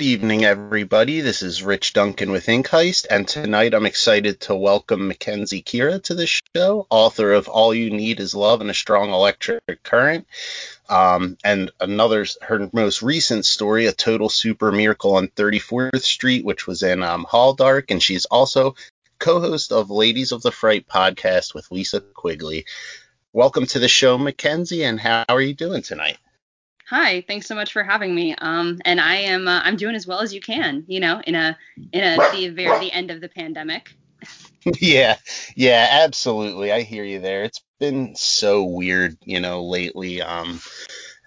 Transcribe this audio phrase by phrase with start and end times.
[0.00, 1.20] Good evening, everybody.
[1.20, 6.14] This is Rich Duncan with Inkheist, and tonight I'm excited to welcome Mackenzie Kiera to
[6.14, 10.26] the show, author of All You Need Is Love and a Strong Electric Current,
[10.88, 16.66] um, and another her most recent story, A Total Super Miracle on 34th Street, which
[16.66, 18.76] was in um, Halldark, and she's also
[19.18, 22.64] co-host of Ladies of the Fright podcast with Lisa Quigley.
[23.34, 26.16] Welcome to the show, Mackenzie, and how are you doing tonight?
[26.90, 28.34] Hi, thanks so much for having me.
[28.34, 31.36] Um, and I am uh, I'm doing as well as you can, you know, in
[31.36, 31.56] a
[31.92, 33.94] in a the very the end of the pandemic.
[34.80, 35.16] yeah,
[35.54, 36.72] yeah, absolutely.
[36.72, 37.44] I hear you there.
[37.44, 40.20] It's been so weird, you know, lately.
[40.20, 40.60] Um,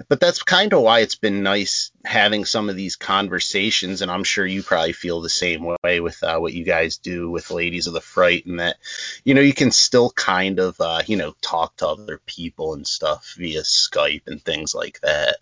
[0.10, 4.26] but that's kind of why it's been nice having some of these conversations, and I'm
[4.26, 7.88] sure you probably feel the same way with uh, what you guys do with Ladies
[7.88, 8.76] of the Fright, and that
[9.24, 12.86] you know you can still kind of uh, you know talk to other people and
[12.86, 15.38] stuff via Skype and things like that.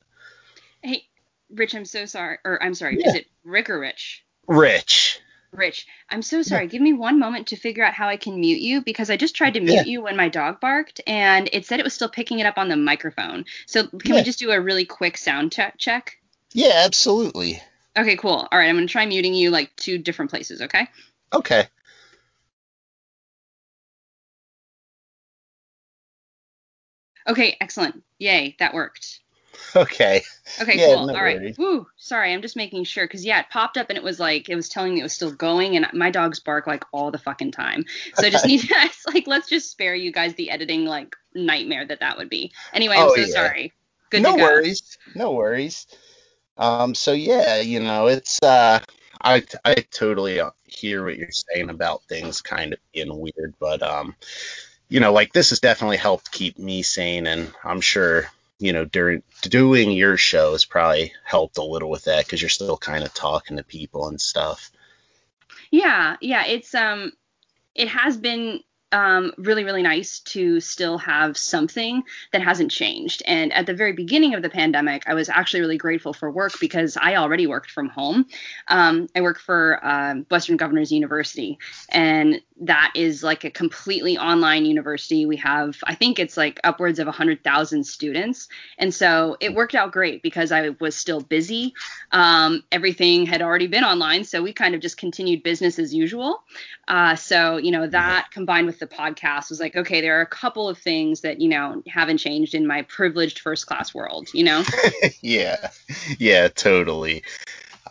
[0.83, 1.05] Hey,
[1.49, 2.37] Rich, I'm so sorry.
[2.43, 2.99] Or I'm sorry.
[2.99, 3.09] Yeah.
[3.09, 4.23] Is it Rick or Rich?
[4.47, 5.19] Rich.
[5.51, 6.63] Rich, I'm so sorry.
[6.63, 6.69] Yeah.
[6.69, 9.35] Give me one moment to figure out how I can mute you because I just
[9.35, 9.83] tried to mute yeah.
[9.83, 12.69] you when my dog barked and it said it was still picking it up on
[12.69, 13.43] the microphone.
[13.65, 15.77] So can we just do a really quick sound check?
[15.77, 16.17] check?
[16.53, 17.61] Yeah, absolutely.
[17.97, 18.47] Okay, cool.
[18.49, 20.87] All right, I'm going to try muting you like two different places, okay?
[21.33, 21.67] Okay.
[27.27, 28.03] Okay, excellent.
[28.19, 29.20] Yay, that worked.
[29.75, 30.21] Okay.
[30.61, 31.07] Okay, yeah, cool.
[31.07, 31.39] No All right.
[31.39, 31.57] Worries.
[31.57, 31.87] Woo.
[31.95, 34.55] Sorry, I'm just making sure because yeah, it popped up and it was like it
[34.55, 37.51] was telling me it was still going, and my dogs bark like all the fucking
[37.51, 37.85] time.
[38.15, 41.85] So I just need to like let's just spare you guys the editing like nightmare
[41.85, 42.51] that that would be.
[42.73, 43.27] Anyway, I'm oh, so yeah.
[43.27, 43.73] sorry.
[44.09, 44.97] Good no worries.
[45.15, 45.87] No worries.
[46.57, 46.95] Um.
[46.95, 48.79] So yeah, you know, it's uh,
[49.21, 54.15] I I totally hear what you're saying about things kind of being weird, but um,
[54.89, 58.29] you know, like this has definitely helped keep me sane, and I'm sure
[58.61, 62.49] you know, during doing your show has probably helped a little with that because you're
[62.49, 64.71] still kind of talking to people and stuff.
[65.71, 67.11] Yeah, yeah, it's um,
[67.73, 68.61] it has been
[68.91, 73.23] um, really, really nice to still have something that hasn't changed.
[73.25, 76.53] And at the very beginning of the pandemic, I was actually really grateful for work
[76.59, 78.25] because I already worked from home.
[78.67, 81.57] Um, I work for uh, Western Governors University,
[81.89, 85.25] and that is like a completely online university.
[85.25, 88.47] We have, I think it's like upwards of 100,000 students.
[88.77, 91.73] And so it worked out great because I was still busy.
[92.11, 94.23] Um, everything had already been online.
[94.23, 96.43] So we kind of just continued business as usual.
[96.91, 100.27] Uh, so, you know, that combined with the podcast was like, okay, there are a
[100.27, 104.43] couple of things that, you know, haven't changed in my privileged first class world, you
[104.43, 104.61] know?
[105.21, 105.69] yeah.
[106.19, 107.23] Yeah, totally.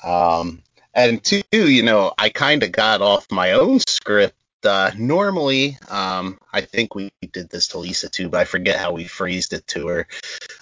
[0.04, 0.62] Um,
[0.92, 6.38] and two, you know, I kind of got off my own script uh, normally, um,
[6.52, 9.66] I think we did this to Lisa too, but I forget how we phrased it
[9.68, 10.08] to her.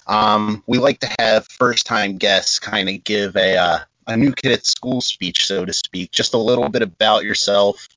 [0.07, 3.79] Um, we like to have first time guests kind of give a uh,
[4.09, 7.87] a new kid at school speech, so to speak, just a little bit about yourself,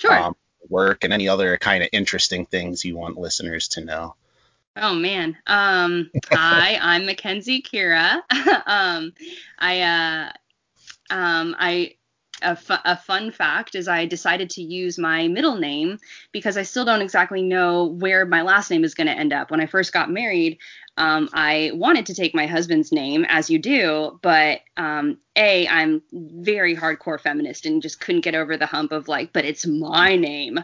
[0.00, 0.18] sure.
[0.18, 0.36] um,
[0.68, 4.14] work, and any other kind of interesting things you want listeners to know.
[4.76, 5.36] Oh man.
[5.46, 8.22] Um, hi, I'm Mackenzie Kiera.
[8.66, 9.12] um,
[9.58, 10.32] I uh,
[11.14, 11.94] um, I
[12.42, 15.98] a, fu- a fun fact is I decided to use my middle name
[16.32, 19.50] because I still don't exactly know where my last name is going to end up.
[19.50, 20.58] When I first got married,
[20.96, 26.02] um, I wanted to take my husband's name, as you do, but um, a I'm
[26.12, 30.14] very hardcore feminist and just couldn't get over the hump of like, but it's my
[30.14, 30.58] name.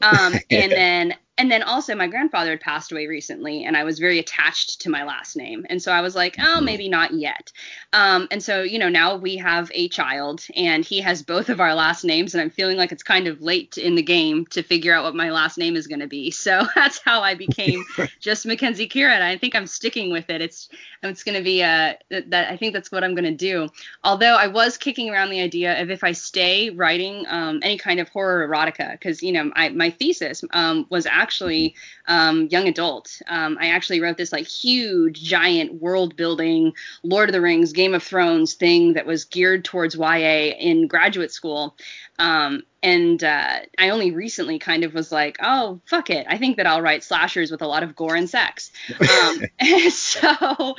[0.00, 3.98] Um, and then and then also my grandfather had passed away recently and i was
[3.98, 5.66] very attached to my last name.
[5.70, 6.64] And so i was like oh mm-hmm.
[6.64, 7.52] maybe not yet.
[7.92, 11.60] Um, and so you know now we have a child and he has both of
[11.60, 14.62] our last names and i'm feeling like it's kind of late in the game to
[14.62, 16.30] figure out what my last name is going to be.
[16.30, 17.84] So that's how i became
[18.20, 20.40] just mackenzie kiera and i think i'm sticking with it.
[20.40, 20.68] It's
[21.02, 23.68] it's going to be uh that i think that's what i'm going to do.
[24.04, 28.00] Although i was kicking around the idea of if i stay writing um, any kind
[28.00, 31.74] of horror erotica because you know I, my thesis um, was actually actually
[32.08, 33.20] um, young adult.
[33.28, 36.72] Um, I actually wrote this like huge, giant world building
[37.02, 41.32] Lord of the Rings, Game of Thrones thing that was geared towards YA in graduate
[41.32, 41.76] school.
[42.18, 46.56] Um, and uh, I only recently kind of was like, oh fuck it, I think
[46.56, 48.72] that I'll write slashers with a lot of gore and sex.
[49.00, 50.76] Um, and so,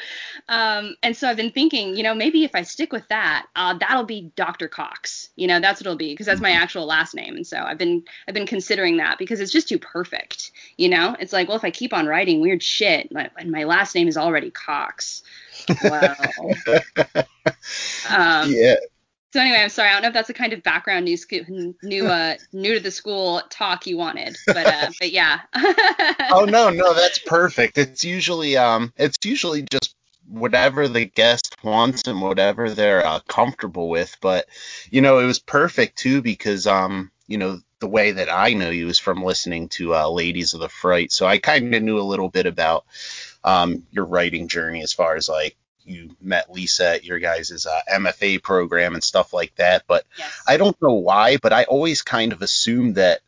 [0.49, 3.77] um, and so I've been thinking, you know, maybe if I stick with that, uh,
[3.77, 4.67] that'll be Dr.
[4.67, 5.29] Cox.
[5.35, 6.63] You know, that's what it'll be because that's my mm-hmm.
[6.63, 7.35] actual last name.
[7.35, 10.51] And so I've been I've been considering that because it's just too perfect.
[10.77, 13.63] You know, it's like, well, if I keep on writing weird shit, my, and my
[13.63, 15.23] last name is already Cox.
[15.83, 16.15] Wow.
[18.09, 18.75] um, yeah.
[19.33, 19.89] So anyway, I'm sorry.
[19.89, 22.91] I don't know if that's the kind of background new new uh, new to the
[22.91, 25.39] school talk you wanted, but uh, but yeah.
[25.55, 27.79] oh no, no, that's perfect.
[27.79, 29.95] It's usually um, it's usually just
[30.27, 34.15] whatever the guest wants and whatever they're uh, comfortable with.
[34.21, 34.45] But
[34.91, 38.69] you know, it was perfect too because um, you know, the way that I know
[38.69, 41.97] you is from listening to uh, Ladies of the Fright, so I kind of knew
[41.97, 42.85] a little bit about
[43.43, 47.81] um your writing journey as far as like you met Lisa at your guys' uh,
[47.91, 49.83] MFA program and stuff like that.
[49.87, 50.43] But yes.
[50.47, 53.21] I don't know why, but I always kind of assumed that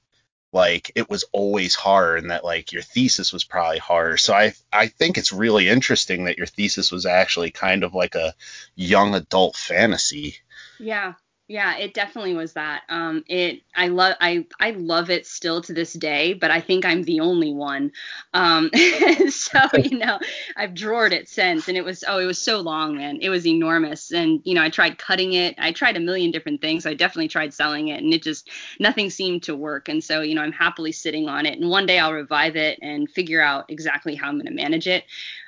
[0.55, 4.15] like it was always hard and that like your thesis was probably harder.
[4.17, 8.15] So I I think it's really interesting that your thesis was actually kind of like
[8.15, 8.33] a
[8.73, 10.37] young adult fantasy.
[10.79, 11.15] Yeah.
[11.47, 12.83] Yeah, it definitely was that.
[12.89, 16.85] Um, it I love I I love it still to this day, but I think
[16.85, 17.91] I'm the only one.
[18.33, 18.71] Um,
[19.29, 20.17] so you know
[20.57, 23.19] I've drawered it since, and it was oh it was so long, man.
[23.21, 25.53] It was enormous, and you know I tried cutting it.
[25.59, 26.87] I tried a million different things.
[26.87, 28.49] I definitely tried selling it, and it just
[28.79, 29.87] nothing seemed to work.
[29.87, 32.79] And so you know I'm happily sitting on it, and one day I'll revive it
[32.81, 35.03] and figure out exactly how I'm going to manage it.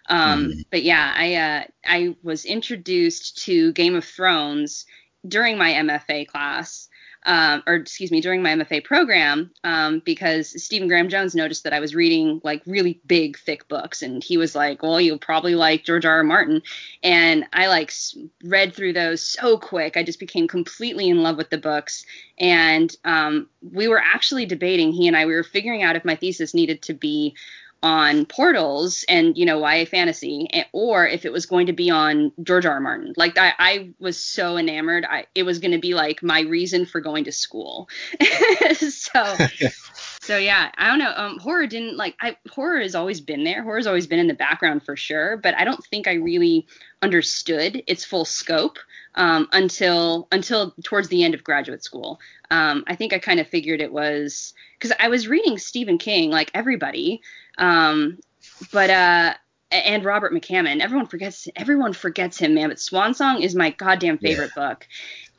[0.10, 0.66] Um, mm.
[0.70, 4.86] But yeah, I uh, I was introduced to Game of Thrones
[5.28, 6.88] during my MFA class,
[7.26, 11.74] um, or excuse me, during my MFA program, um, because Stephen Graham Jones noticed that
[11.74, 15.56] I was reading like really big, thick books, and he was like, "Well, you'll probably
[15.56, 16.18] like George R.
[16.18, 16.24] R.
[16.24, 16.62] Martin,"
[17.04, 17.92] and I like
[18.44, 19.98] read through those so quick.
[19.98, 22.06] I just became completely in love with the books,
[22.38, 24.94] and um, we were actually debating.
[24.94, 27.36] He and I, we were figuring out if my thesis needed to be
[27.84, 31.90] on portals and you know YA fantasy, eh, or if it was going to be
[31.90, 32.74] on George R.
[32.74, 32.80] R.
[32.80, 33.14] Martin.
[33.16, 35.06] Like I, I was so enamored.
[35.06, 37.90] I it was going to be like my reason for going to school.
[38.80, 39.38] so.
[40.28, 41.14] so yeah, I don't know.
[41.16, 42.18] Um, horror didn't like.
[42.20, 43.64] I horror has always been there.
[43.64, 46.68] Horror's always been in the background for sure, but I don't think I really
[47.02, 48.78] understood its full scope
[49.16, 52.20] um, until until towards the end of graduate school.
[52.52, 56.30] Um, I think I kind of figured it was because I was reading Stephen King
[56.30, 57.22] like everybody,
[57.58, 58.20] um,
[58.74, 59.34] but uh,
[59.72, 60.82] and Robert McCammon.
[60.82, 62.68] Everyone forgets everyone forgets him, man.
[62.68, 64.70] But Swan Song is my goddamn favorite yeah.
[64.70, 64.88] book.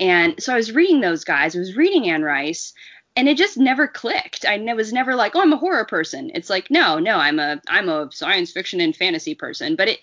[0.00, 1.56] And so I was reading those guys.
[1.56, 2.72] I was reading Anne Rice,
[3.18, 4.44] and it just never clicked.
[4.44, 6.30] I was never like, oh, I'm a horror person.
[6.34, 9.74] It's like, no, no, I'm a I'm a science fiction and fantasy person.
[9.74, 9.98] But it,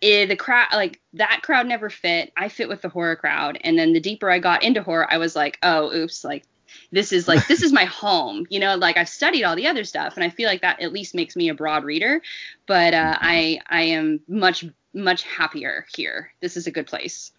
[0.00, 2.32] it the crowd like that crowd never fit.
[2.36, 3.58] I fit with the horror crowd.
[3.62, 6.44] And then the deeper I got into horror, I was like, oh, oops, like
[6.92, 9.84] this is like this is my home you know like i've studied all the other
[9.84, 12.22] stuff and i feel like that at least makes me a broad reader
[12.66, 13.26] but uh, mm-hmm.
[13.26, 14.64] i i am much
[14.94, 17.30] much happier here this is a good place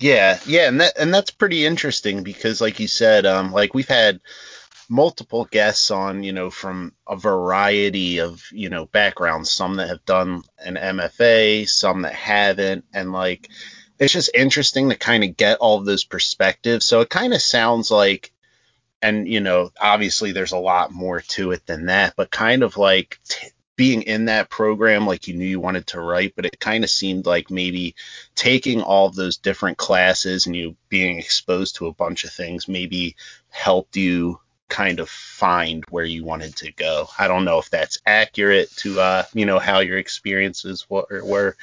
[0.00, 3.88] yeah yeah and that and that's pretty interesting because like you said um like we've
[3.88, 4.20] had
[4.90, 10.04] multiple guests on, you know, from a variety of, you know, backgrounds, some that have
[10.04, 13.48] done an MFA, some that haven't, and like
[14.00, 16.84] it's just interesting to kind of get all of those perspectives.
[16.84, 18.32] So it kind of sounds like,
[19.00, 22.76] and you know, obviously there's a lot more to it than that, but kind of
[22.76, 23.48] like t-
[23.80, 26.90] being in that program, like you knew you wanted to write, but it kind of
[26.90, 27.94] seemed like maybe
[28.34, 32.68] taking all of those different classes and you being exposed to a bunch of things
[32.68, 33.16] maybe
[33.48, 37.08] helped you kind of find where you wanted to go.
[37.18, 41.56] I don't know if that's accurate to uh, you know, how your experiences were, were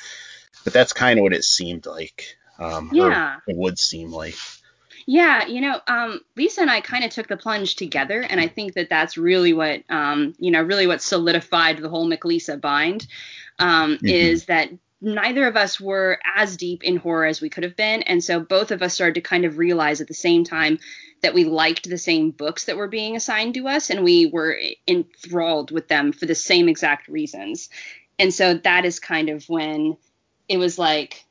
[0.64, 2.36] but that's kind of what it seemed like.
[2.58, 3.38] Um, yeah.
[3.48, 4.38] it would seem like.
[5.10, 8.48] Yeah, you know, um, Lisa and I kind of took the plunge together, and I
[8.50, 13.08] think that that's really what, um, you know, really what solidified the whole McLisa bind,
[13.58, 14.06] um, mm-hmm.
[14.06, 18.02] is that neither of us were as deep in horror as we could have been,
[18.02, 20.78] and so both of us started to kind of realize at the same time
[21.22, 24.60] that we liked the same books that were being assigned to us, and we were
[24.90, 27.70] enthralled with them for the same exact reasons,
[28.20, 29.96] and so that is kind of when
[30.50, 31.26] it was like,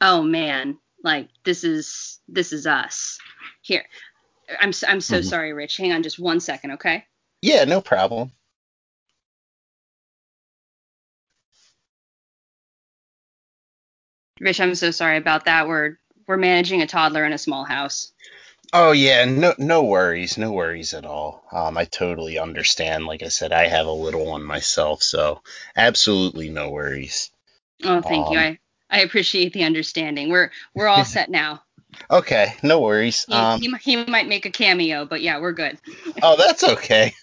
[0.00, 3.18] oh man, like this is this is us.
[3.62, 3.84] Here,
[4.60, 5.22] I'm I'm so mm-hmm.
[5.22, 5.76] sorry, Rich.
[5.76, 7.04] Hang on just one second, okay?
[7.42, 8.32] Yeah, no problem.
[14.40, 15.68] Rich, I'm so sorry about that.
[15.68, 18.12] We're we're managing a toddler in a small house.
[18.72, 21.42] Oh yeah, no no worries, no worries at all.
[21.50, 23.06] Um, I totally understand.
[23.06, 25.42] Like I said, I have a little one myself, so
[25.74, 27.30] absolutely no worries.
[27.82, 28.38] Oh, thank um, you.
[28.38, 28.58] I,
[28.90, 30.30] I appreciate the understanding.
[30.30, 31.62] We're we're all set now.
[32.10, 33.24] Okay, no worries.
[33.28, 35.78] He, um, he, he might make a cameo, but yeah, we're good.
[36.22, 37.14] oh, that's okay.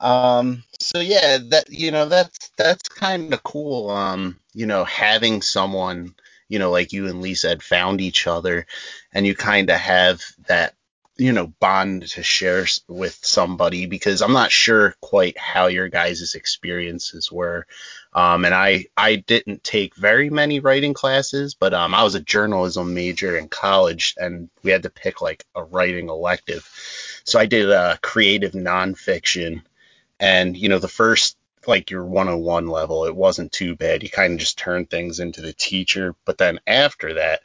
[0.00, 3.90] Um, so yeah, that you know that's that's kind of cool.
[3.90, 6.14] Um, you know, having someone,
[6.48, 8.66] you know, like you and Lisa had found each other,
[9.12, 10.74] and you kind of have that
[11.16, 16.34] you know bond to share with somebody because I'm not sure quite how your guys'
[16.34, 17.66] experiences were.
[18.12, 22.20] Um, and I I didn't take very many writing classes, but um, I was a
[22.20, 26.68] journalism major in college, and we had to pick like a writing elective.
[27.24, 29.62] So I did a creative nonfiction,
[30.18, 31.36] and you know the first
[31.66, 34.02] like your 101 level, it wasn't too bad.
[34.02, 36.14] You kind of just turn things into the teacher.
[36.24, 37.40] But then after that,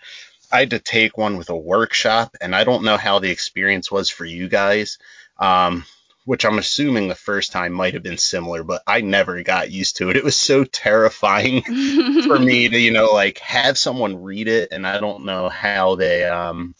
[0.52, 3.92] I had to take one with a workshop, and I don't know how the experience
[3.92, 4.98] was for you guys.
[5.38, 5.86] Um,
[6.25, 9.98] which I'm assuming the first time might have been similar, but I never got used
[9.98, 10.17] to it.
[10.17, 11.62] It was so terrifying
[12.24, 15.96] for me to, you know, like have someone read it, and I don't know how
[15.96, 16.75] they, um,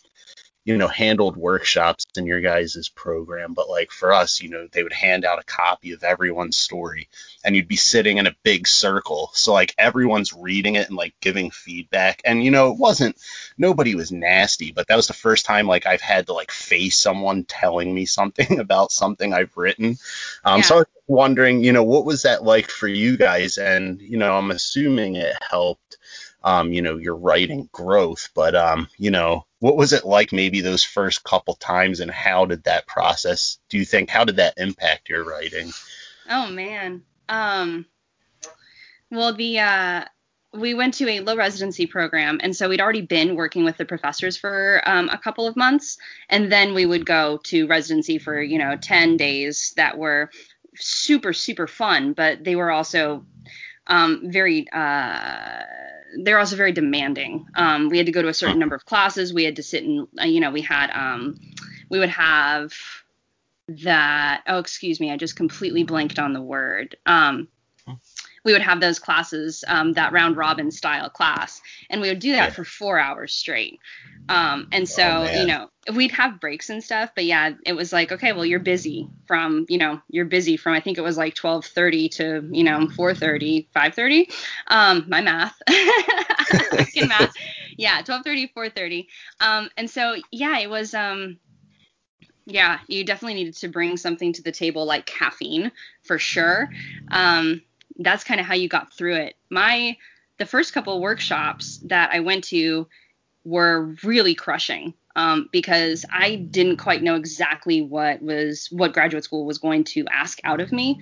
[0.66, 4.82] you know, handled workshops in your guys' program, but like for us, you know, they
[4.82, 7.08] would hand out a copy of everyone's story
[7.44, 9.30] and you'd be sitting in a big circle.
[9.34, 12.24] So like everyone's reading it and like giving feedback.
[12.26, 13.16] And you know, it wasn't
[13.60, 16.98] nobody was nasty, but that was the first time like I've had to like face
[16.98, 19.98] someone telling me something about something I've written.
[20.44, 20.62] Um yeah.
[20.62, 23.60] so I was wondering, you know, what was that like for you guys?
[23.60, 26.00] And, you know, I'm assuming it helped
[26.46, 28.30] um, you know, your writing growth.
[28.34, 32.46] But um, you know, what was it like maybe those first couple times and how
[32.46, 35.72] did that process do you think how did that impact your writing?
[36.30, 37.04] Oh man.
[37.28, 37.86] Um
[39.12, 40.06] well the uh
[40.54, 43.84] we went to a low residency program and so we'd already been working with the
[43.84, 45.98] professors for um, a couple of months
[46.30, 50.30] and then we would go to residency for you know 10 days that were
[50.76, 53.26] super super fun but they were also
[53.88, 55.62] um, very uh,
[56.24, 57.48] they're also very demanding.
[57.56, 59.34] Um, we had to go to a certain number of classes.
[59.34, 61.40] We had to sit and uh, you know we had um,
[61.90, 62.74] we would have
[63.68, 64.44] that.
[64.48, 66.96] Oh, excuse me, I just completely blanked on the word.
[67.06, 67.48] Um,
[68.46, 72.32] we would have those classes, um, that round robin style class, and we would do
[72.32, 72.54] that yeah.
[72.54, 73.80] for four hours straight.
[74.30, 77.94] Um, and so, oh, you know, we'd have breaks and stuff, but yeah, it was
[77.94, 81.18] like, okay, well, you're busy from, you know, you're busy from, I think it was
[81.18, 84.30] like 1230 to, you know, 430, 530.
[84.68, 87.34] Um, my math, math.
[87.78, 87.98] Yeah.
[87.98, 89.08] 1230, 430.
[89.42, 91.38] Um, and so, yeah, it was, um,
[92.46, 95.72] yeah, you definitely needed to bring something to the table like caffeine
[96.04, 96.70] for sure.
[97.12, 97.62] Um,
[97.98, 99.36] that's kind of how you got through it.
[99.50, 99.98] My,
[100.38, 102.88] the first couple workshops that I went to,
[103.46, 109.46] were really crushing um, because I didn't quite know exactly what was what graduate school
[109.46, 111.00] was going to ask out of me.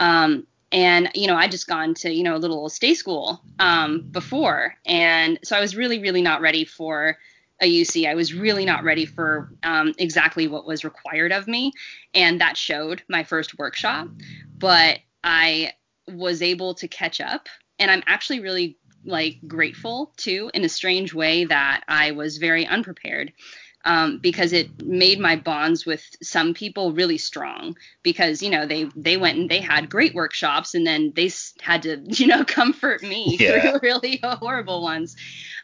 [0.00, 4.08] Um, and you know, I just gone to you know a little stay school um,
[4.10, 7.16] before, and so I was really really not ready for
[7.62, 8.08] a UC.
[8.08, 11.72] I was really not ready for um, exactly what was required of me,
[12.12, 14.08] and that showed my first workshop.
[14.58, 15.72] But I
[16.08, 21.12] was able to catch up, and I'm actually really like grateful too in a strange
[21.12, 23.32] way that I was very unprepared.
[23.86, 28.86] Um, because it made my bonds with some people really strong because you know they
[28.96, 31.30] they went and they had great workshops and then they
[31.60, 33.60] had to you know comfort me yeah.
[33.60, 35.16] through really horrible ones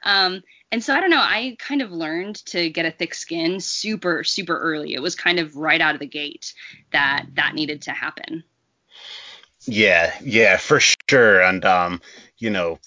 [0.03, 3.59] um, and so i don't know i kind of learned to get a thick skin
[3.59, 6.53] super super early it was kind of right out of the gate
[6.93, 8.45] that that needed to happen
[9.67, 12.01] yeah yeah for sure and um
[12.39, 12.79] you know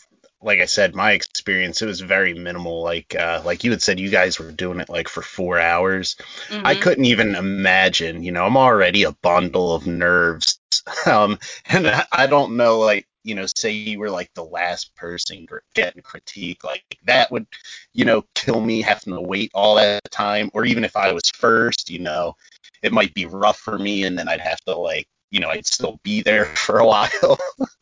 [0.44, 2.84] like I said, my experience it was very minimal.
[2.84, 6.18] Like uh, like you had said, you guys were doing it like for four hours.
[6.50, 6.68] Mm-hmm.
[6.68, 8.24] I couldn't even imagine.
[8.24, 10.60] You know, I'm already a bundle of nerves,
[11.06, 14.94] um, and I, I don't know like you know, say you were like the last
[14.96, 17.48] person getting critique, like that would,
[17.94, 20.51] you know, kill me having to wait all that time.
[20.53, 22.36] Or even if I was first, you know,
[22.82, 25.66] it might be rough for me, and then I'd have to like you know I'd
[25.66, 27.10] still be there for a while.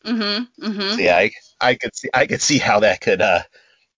[0.04, 0.80] mm-hmm, mm-hmm.
[0.80, 1.30] So yeah, I,
[1.60, 3.42] I could see I could see how that could uh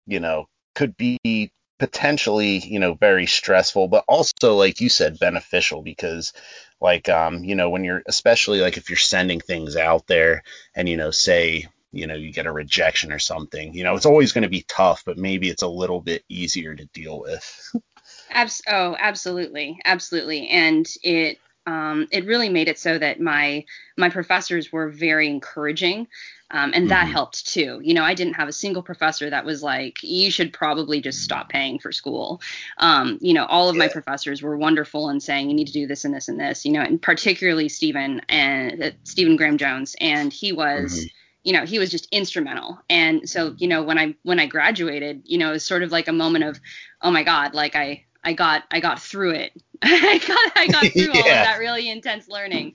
[0.06, 5.82] you know could be potentially you know very stressful, but also like you said beneficial
[5.82, 6.32] because
[6.80, 10.42] like um you know when you're especially like if you're sending things out there
[10.74, 14.04] and you know say you know you get a rejection or something you know it's
[14.04, 17.72] always going to be tough but maybe it's a little bit easier to deal with
[18.30, 23.64] Abs- oh absolutely absolutely and it um, it really made it so that my
[23.96, 26.06] my professors were very encouraging
[26.50, 27.12] um, and that mm-hmm.
[27.12, 30.52] helped too you know i didn't have a single professor that was like you should
[30.52, 32.40] probably just stop paying for school
[32.78, 33.80] um, you know all of yeah.
[33.80, 36.64] my professors were wonderful in saying you need to do this and this and this
[36.64, 41.06] you know and particularly stephen and uh, stephen graham jones and he was mm-hmm
[41.44, 45.22] you know he was just instrumental and so you know when i when i graduated
[45.24, 46.58] you know it was sort of like a moment of
[47.02, 49.52] oh my god like i I got I got through it.
[49.82, 51.10] I got I got through yeah.
[51.12, 52.74] all of that really intense learning.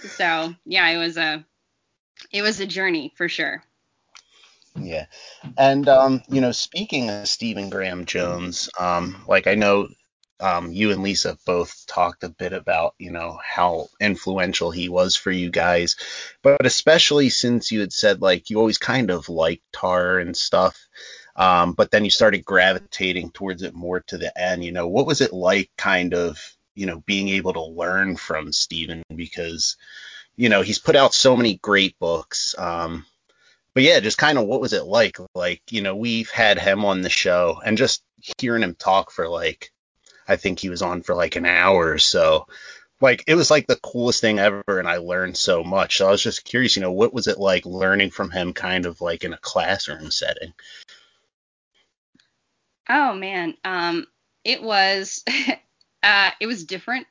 [0.00, 1.44] So yeah, it was a
[2.32, 3.62] it was a journey for sure.
[4.78, 5.06] Yeah,
[5.56, 9.88] and um, you know, speaking of Stephen Graham Jones, um, like I know
[10.40, 15.16] um, you and Lisa both talked a bit about, you know, how influential he was
[15.16, 15.96] for you guys,
[16.42, 20.76] but especially since you had said like you always kind of liked Tar and stuff.
[21.36, 24.64] Um, but then you started gravitating towards it more to the end.
[24.64, 26.38] You know, what was it like, kind of,
[26.74, 29.02] you know, being able to learn from Stephen?
[29.14, 29.76] Because,
[30.34, 32.54] you know, he's put out so many great books.
[32.56, 33.04] Um,
[33.74, 35.18] but yeah, just kind of what was it like?
[35.34, 38.02] Like, you know, we've had him on the show and just
[38.38, 39.70] hearing him talk for like,
[40.26, 42.46] I think he was on for like an hour or so.
[42.98, 45.98] Like, it was like the coolest thing ever, and I learned so much.
[45.98, 48.86] So I was just curious, you know, what was it like learning from him kind
[48.86, 50.54] of like in a classroom setting?
[52.88, 54.06] Oh man, um,
[54.44, 55.24] it was
[56.02, 57.06] uh, it was different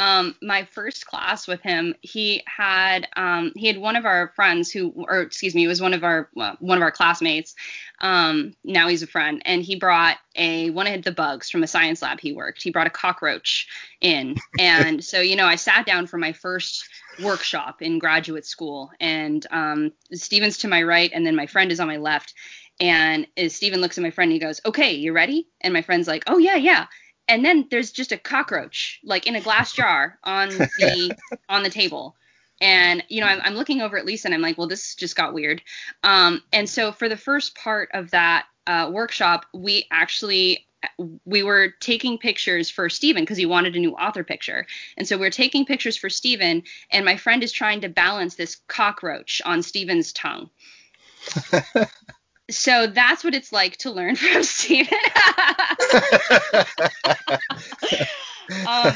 [0.00, 4.70] um, my first class with him, he had um, he had one of our friends
[4.70, 7.54] who, or excuse me, it was one of our well, one of our classmates.
[8.00, 11.66] Um, now he's a friend, and he brought a one of the bugs from a
[11.66, 12.62] science lab he worked.
[12.62, 13.68] He brought a cockroach
[14.00, 16.88] in, and so you know I sat down for my first
[17.22, 21.78] workshop in graduate school, and um, Stephen's to my right, and then my friend is
[21.78, 22.32] on my left.
[22.80, 25.82] And as Stephen looks at my friend, and he goes, "Okay, you ready?" And my
[25.82, 26.86] friend's like, "Oh yeah, yeah."
[27.30, 31.16] and then there's just a cockroach like in a glass jar on the
[31.48, 32.16] on the table
[32.60, 35.16] and you know I'm, I'm, looking over at lisa and i'm like well this just
[35.16, 35.62] got weird
[36.02, 40.66] um, and so for the first part of that uh, workshop we actually
[41.26, 44.66] we were taking pictures for Stephen because he wanted a new author picture.
[44.96, 48.36] And so we are taking pictures for Stephen, and my friend is trying to balance
[48.36, 50.48] this cockroach on Stephen's tongue.
[52.50, 54.92] so that's what it's like to learn from Stephen.
[58.66, 58.94] um,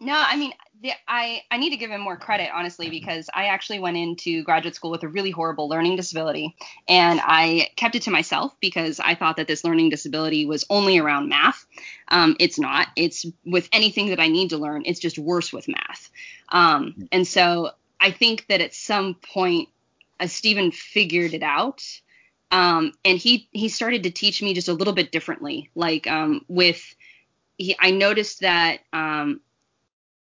[0.00, 0.52] no, I mean,
[0.82, 4.42] the, I I need to give him more credit, honestly, because I actually went into
[4.42, 6.54] graduate school with a really horrible learning disability,
[6.86, 10.98] and I kept it to myself because I thought that this learning disability was only
[10.98, 11.64] around math.
[12.08, 12.88] Um, it's not.
[12.94, 14.82] It's with anything that I need to learn.
[14.84, 16.10] It's just worse with math.
[16.50, 19.70] Um, and so I think that at some point,
[20.20, 21.82] uh, Stephen figured it out
[22.50, 25.70] um, and he he started to teach me just a little bit differently.
[25.74, 26.94] Like um, with
[27.58, 29.40] he, I noticed that um,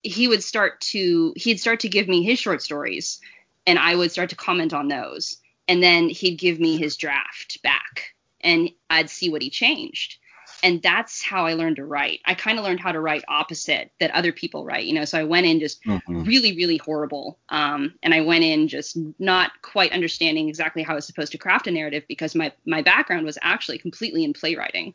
[0.03, 3.19] he would start to he'd start to give me his short stories,
[3.65, 7.61] and I would start to comment on those, and then he'd give me his draft
[7.61, 10.16] back, and I'd see what he changed
[10.63, 12.19] and that's how I learned to write.
[12.25, 15.05] I kind of learned how to write opposite that other people write, you know.
[15.05, 16.23] So I went in just mm-hmm.
[16.23, 20.95] really, really horrible, um, and I went in just not quite understanding exactly how I
[20.95, 24.93] was supposed to craft a narrative because my my background was actually completely in playwriting,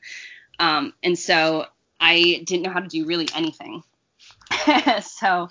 [0.58, 1.66] um, and so
[2.00, 3.82] I didn't know how to do really anything.
[5.02, 5.48] so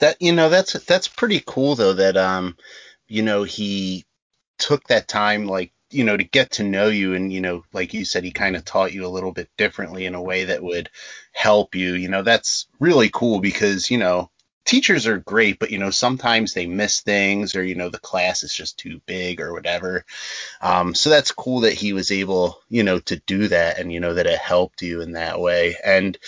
[0.00, 2.56] that you know that's that's pretty cool though that um
[3.08, 4.04] you know he
[4.58, 7.94] took that time like you know, to get to know you and, you know, like
[7.94, 10.62] you said, he kind of taught you a little bit differently in a way that
[10.62, 10.90] would
[11.32, 14.30] help you, you know, that's really cool because, you know,
[14.64, 18.42] teachers are great, but, you know, sometimes they miss things or, you know, the class
[18.42, 20.04] is just too big or whatever.
[20.60, 24.00] Um, so that's cool that he was able, you know, to do that and, you
[24.00, 25.76] know, that it helped you in that way.
[25.84, 26.18] And,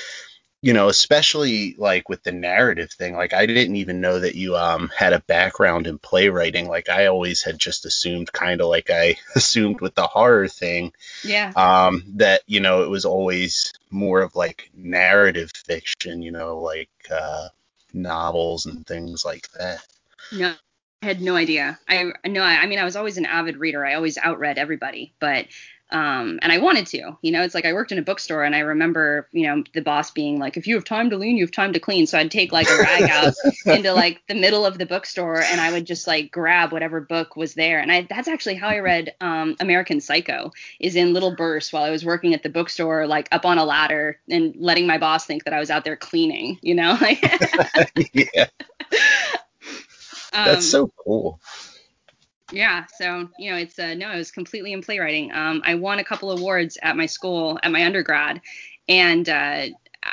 [0.60, 4.56] you know, especially like with the narrative thing, like I didn't even know that you
[4.56, 6.68] um had a background in playwriting.
[6.68, 10.92] Like I always had just assumed kind of like I assumed with the horror thing.
[11.22, 11.52] Yeah.
[11.54, 16.90] Um that, you know, it was always more of like narrative fiction, you know, like
[17.10, 17.48] uh
[17.92, 19.84] novels and things like that.
[20.32, 20.54] No.
[21.00, 21.78] I had no idea.
[21.88, 23.86] I no, I mean I was always an avid reader.
[23.86, 25.46] I always outread everybody, but
[25.90, 28.55] um, and I wanted to, you know, it's like I worked in a bookstore and
[28.55, 31.44] I remember, you know, the boss being like, if you have time to lean, you
[31.44, 32.07] have time to clean.
[32.07, 33.35] So I'd take like a rag out
[33.66, 37.37] into like the middle of the bookstore and I would just like grab whatever book
[37.37, 37.81] was there.
[37.81, 41.85] And I, that's actually how I read um, American Psycho is in little bursts while
[41.85, 45.24] I was working at the bookstore, like up on a ladder and letting my boss
[45.24, 46.98] think that I was out there cleaning, you know?
[48.12, 48.46] yeah.
[50.33, 51.40] That's um, so cool.
[52.50, 55.32] Yeah, so you know, it's uh, no, it was completely in playwriting.
[55.32, 58.40] Um, I won a couple awards at my school at my undergrad,
[58.88, 59.66] and uh,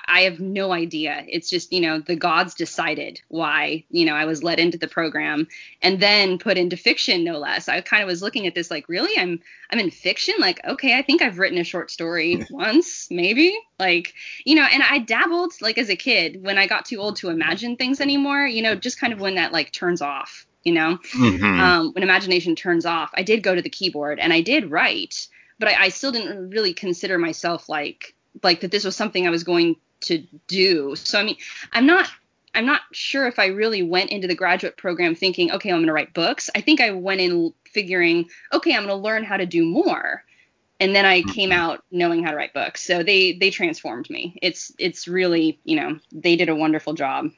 [0.08, 1.24] I have no idea.
[1.28, 4.88] It's just you know the gods decided why you know I was led into the
[4.88, 5.48] program
[5.82, 7.70] and then put into fiction no less.
[7.70, 10.98] I kind of was looking at this like really I'm I'm in fiction like okay
[10.98, 15.54] I think I've written a short story once maybe like you know and I dabbled
[15.62, 18.76] like as a kid when I got too old to imagine things anymore you know
[18.76, 21.60] just kind of when that like turns off you know, mm-hmm.
[21.60, 23.12] um, when imagination turns off.
[23.14, 25.28] I did go to the keyboard and I did write,
[25.60, 29.30] but I, I still didn't really consider myself like like that this was something I
[29.30, 30.96] was going to do.
[30.96, 31.38] So I mean,
[31.72, 32.10] I'm not
[32.56, 35.88] I'm not sure if I really went into the graduate program thinking, okay, I'm going
[35.88, 36.50] to write books.
[36.56, 40.24] I think I went in figuring, okay, I'm going to learn how to do more.
[40.80, 41.60] And then I came mm-hmm.
[41.60, 42.86] out knowing how to write books.
[42.86, 44.38] So they they transformed me.
[44.42, 47.32] It's it's really, you know, they did a wonderful job.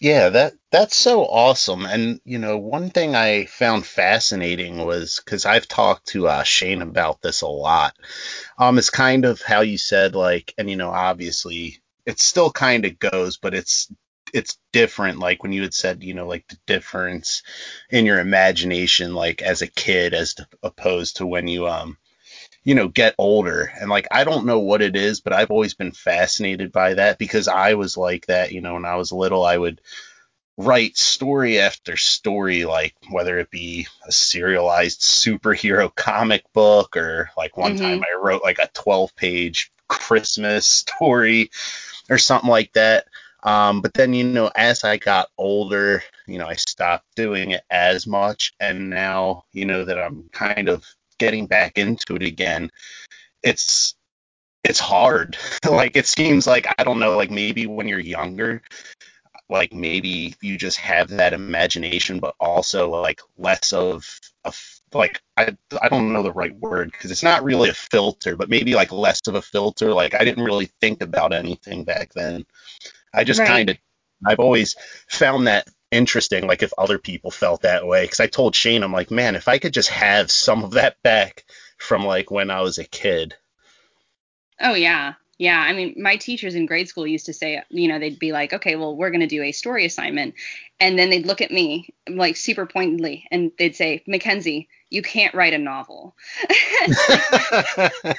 [0.00, 1.84] Yeah, that that's so awesome.
[1.84, 6.82] And you know, one thing I found fascinating was because I've talked to uh, Shane
[6.82, 7.96] about this a lot.
[8.58, 12.84] Um, it's kind of how you said like, and you know, obviously it still kind
[12.84, 13.92] of goes, but it's
[14.34, 17.42] it's different like when you had said you know like the difference
[17.90, 21.96] in your imagination like as a kid as opposed to when you um
[22.64, 25.74] you know get older and like I don't know what it is but I've always
[25.74, 29.44] been fascinated by that because I was like that you know when I was little
[29.44, 29.80] I would
[30.56, 37.56] write story after story like whether it be a serialized superhero comic book or like
[37.56, 37.84] one mm-hmm.
[37.84, 40.66] time I wrote like a 12 page Christmas
[40.98, 41.50] story
[42.10, 43.06] or something like that
[43.42, 47.62] um, but then, you know, as I got older, you know, I stopped doing it
[47.70, 48.52] as much.
[48.58, 50.84] And now, you know, that I'm kind of
[51.18, 52.70] getting back into it again,
[53.42, 53.94] it's
[54.64, 55.36] it's hard.
[55.68, 58.62] like it seems like I don't know, like maybe when you're younger,
[59.48, 64.52] like maybe you just have that imagination, but also like less of a
[64.92, 68.50] like I I don't know the right word because it's not really a filter, but
[68.50, 69.92] maybe like less of a filter.
[69.92, 72.44] Like I didn't really think about anything back then.
[73.12, 73.48] I just right.
[73.48, 73.78] kind of,
[74.26, 74.76] I've always
[75.08, 78.04] found that interesting, like if other people felt that way.
[78.04, 81.02] Because I told Shane, I'm like, man, if I could just have some of that
[81.02, 81.44] back
[81.78, 83.34] from like when I was a kid.
[84.60, 85.60] Oh yeah, yeah.
[85.60, 88.52] I mean, my teachers in grade school used to say, you know, they'd be like,
[88.52, 90.34] okay, well, we're going to do a story assignment,
[90.80, 95.34] and then they'd look at me like super pointedly, and they'd say, Mackenzie, you can't
[95.34, 96.16] write a novel.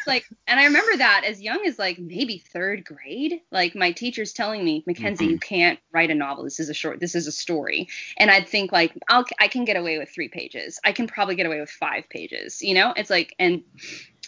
[0.07, 4.33] like, and I remember that as young as like maybe third grade, like my teachers
[4.33, 5.31] telling me, Mackenzie, mm-hmm.
[5.33, 6.43] you can't write a novel.
[6.43, 7.87] This is a short, this is a story.
[8.17, 10.79] And I'd think like, I'll, I can get away with three pages.
[10.83, 12.61] I can probably get away with five pages.
[12.61, 13.63] You know, it's like, and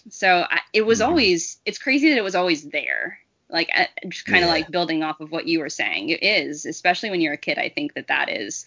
[0.09, 1.09] so I, it was mm-hmm.
[1.09, 3.19] always, it's crazy that it was always there.
[3.49, 3.69] Like
[4.07, 4.53] just kind of yeah.
[4.53, 6.09] like building off of what you were saying.
[6.09, 7.57] It is, especially when you're a kid.
[7.57, 8.65] I think that that is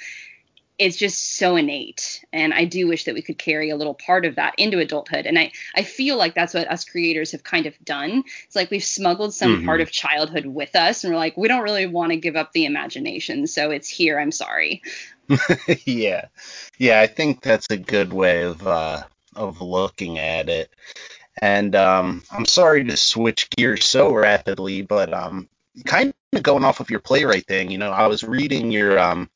[0.78, 4.24] it's just so innate and i do wish that we could carry a little part
[4.24, 7.66] of that into adulthood and i i feel like that's what us creators have kind
[7.66, 9.66] of done it's like we've smuggled some mm-hmm.
[9.66, 12.52] part of childhood with us and we're like we don't really want to give up
[12.52, 14.82] the imagination so it's here i'm sorry
[15.84, 16.26] yeah
[16.78, 19.02] yeah i think that's a good way of uh
[19.36, 20.70] of looking at it
[21.44, 25.48] and um i'm sorry to switch gears so rapidly but um
[25.84, 29.28] kind of going off of your playwright thing, you know, I was reading your um,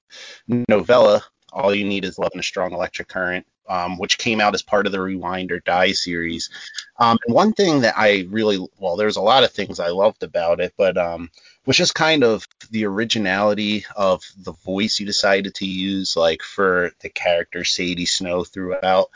[0.68, 4.54] novella, All You Need Is Love and a Strong Electric Current, um, which came out
[4.54, 6.50] as part of the Rewind or Die series.
[6.98, 10.22] Um, and one thing that I really, well, there's a lot of things I loved
[10.22, 11.30] about it, but um,
[11.68, 16.92] was just kind of the originality of the voice you decided to use, like for
[17.02, 19.10] the character Sadie Snow throughout.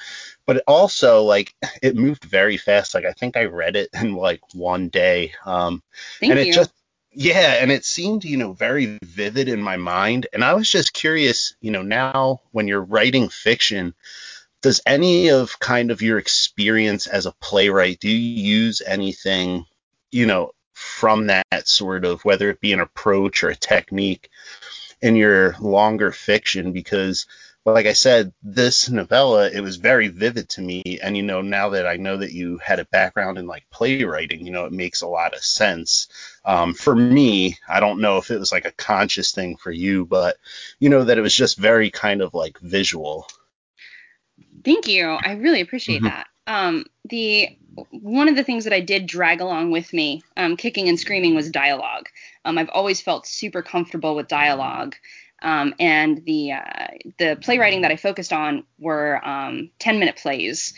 [0.45, 2.95] But it also, like, it moved very fast.
[2.95, 5.33] Like, I think I read it in like one day.
[5.47, 5.83] Um,
[6.21, 6.53] Thank and you.
[6.53, 6.71] it just
[7.15, 10.27] yeah, and it seemed, you know, very vivid in my mind.
[10.35, 13.95] And I was just curious, you know, now when you're writing fiction,
[14.61, 19.65] does any of kind of your experience as a playwright, do you use anything,
[20.11, 20.53] you know,
[20.83, 24.29] from that sort of, whether it be an approach or a technique
[25.01, 26.73] in your longer fiction?
[26.73, 27.27] Because
[27.65, 30.99] like I said, this novella, it was very vivid to me.
[31.01, 34.45] And, you know, now that I know that you had a background in like playwriting,
[34.45, 36.09] you know, it makes a lot of sense.
[36.45, 40.05] Um, for me, I don't know if it was like a conscious thing for you,
[40.05, 40.39] but,
[40.81, 43.29] you know, that it was just very kind of like visual.
[44.65, 45.07] Thank you.
[45.07, 46.07] I really appreciate mm-hmm.
[46.07, 46.27] that.
[46.47, 47.57] Um, the
[47.91, 51.35] one of the things that I did drag along with me, um, kicking and screaming,
[51.35, 52.09] was dialogue.
[52.45, 54.95] Um, I've always felt super comfortable with dialogue.
[55.43, 56.87] Um, and the uh,
[57.19, 60.73] the playwriting that I focused on were um, 10 minute plays,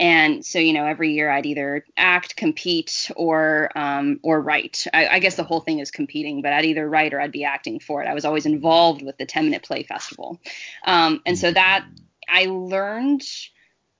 [0.00, 4.86] and so you know every year I'd either act, compete, or um, or write.
[4.92, 7.44] I, I, guess the whole thing is competing, but I'd either write or I'd be
[7.44, 8.08] acting for it.
[8.08, 10.40] I was always involved with the 10 minute play festival,
[10.84, 11.86] um, and so that
[12.28, 13.22] I learned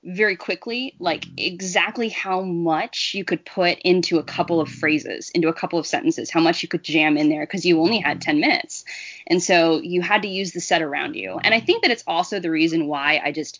[0.04, 1.34] very quickly like mm-hmm.
[1.38, 5.87] exactly how much you could put into a couple of phrases, into a couple of
[5.87, 8.30] sentences, how much you could jam in there because you only had mm-hmm.
[8.30, 8.84] 10 minutes.
[9.26, 11.38] And so you had to use the set around you.
[11.42, 13.58] And I think that it's also the reason why I just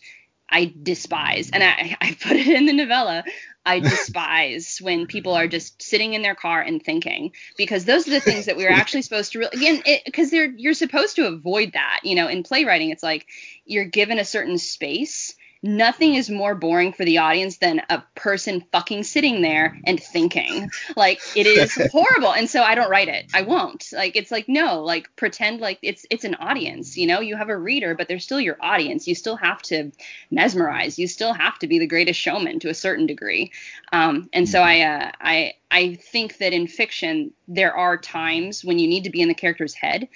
[0.51, 3.23] I despise, and I, I put it in the novella.
[3.65, 8.11] I despise when people are just sitting in their car and thinking, because those are
[8.11, 11.73] the things that we're actually supposed to really, again, because they're you're supposed to avoid
[11.73, 11.99] that.
[12.03, 13.27] You know, in playwriting, it's like
[13.65, 18.63] you're given a certain space nothing is more boring for the audience than a person
[18.71, 20.69] fucking sitting there and thinking.
[20.95, 22.33] Like it is horrible.
[22.33, 23.29] And so I don't write it.
[23.33, 23.85] I won't.
[23.91, 27.19] Like it's like no, like pretend like it's it's an audience, you know?
[27.19, 29.07] You have a reader, but they're still your audience.
[29.07, 29.91] You still have to
[30.31, 30.97] mesmerize.
[30.97, 33.51] You still have to be the greatest showman to a certain degree.
[33.91, 38.79] Um, and so I uh, I I think that in fiction there are times when
[38.79, 40.07] you need to be in the character's head,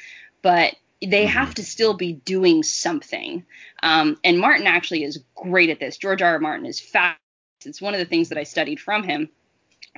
[0.42, 1.38] but they mm-hmm.
[1.38, 3.46] have to still be doing something.
[3.82, 5.98] Um, and Martin actually is great at this.
[5.98, 6.34] George R.
[6.34, 6.40] R.
[6.40, 7.20] Martin is fast.
[7.66, 9.30] It's one of the things that I studied from him,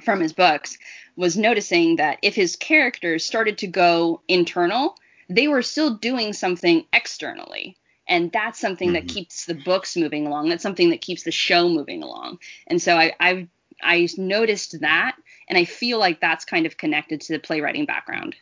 [0.04, 0.78] from his books,
[1.16, 4.96] was noticing that if his characters started to go internal,
[5.30, 7.78] they were still doing something externally.
[8.08, 9.08] And that's something mm-hmm.
[9.08, 10.50] that keeps the books moving along.
[10.50, 12.40] That's something that keeps the show moving along.
[12.68, 13.48] And so I, I
[13.82, 15.18] I noticed that,
[15.50, 18.36] and I feel like that's kind of connected to the playwriting background.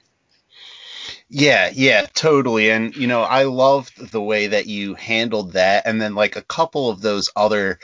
[1.30, 2.70] Yeah, yeah, totally.
[2.72, 5.86] And you know, I loved the way that you handled that.
[5.88, 7.80] And then like a couple of those other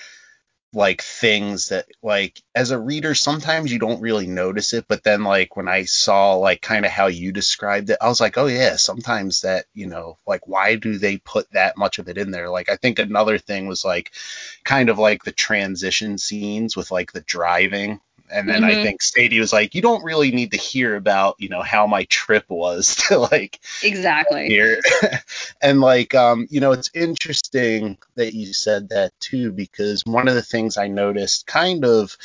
[0.73, 4.85] like things that like as a reader sometimes you don't really notice it.
[4.87, 8.21] But then like when i saw like kind of how you described it i was
[8.21, 12.09] like oh yeah sometimes that you know like why do they put that much of
[12.09, 12.49] it in there?
[12.49, 14.11] Like i think another thing was like
[14.65, 17.99] kind of like the transition scenes with like the driving
[18.31, 18.79] and then mm-hmm.
[18.79, 21.87] I think Sadie was like, you don't really need to hear about, you know, how
[21.87, 24.79] my trip was to like exactly here.
[25.61, 30.35] and like, um, you know, it's interesting that you said that too, because one of
[30.35, 32.15] the things I noticed kind of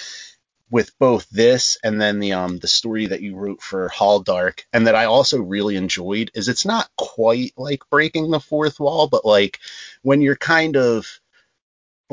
[0.70, 4.86] with both this and then the um the story that you wrote for Halldark and
[4.86, 9.24] that I also really enjoyed is it's not quite like breaking the fourth wall, but
[9.24, 9.60] like
[10.02, 11.20] when you're kind of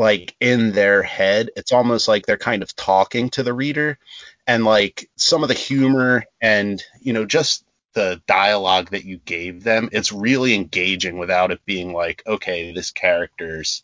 [0.01, 1.51] like in their head.
[1.55, 3.99] It's almost like they're kind of talking to the reader
[4.47, 9.63] and like some of the humor and you know just the dialogue that you gave
[9.63, 13.83] them, it's really engaging without it being like, okay, this character's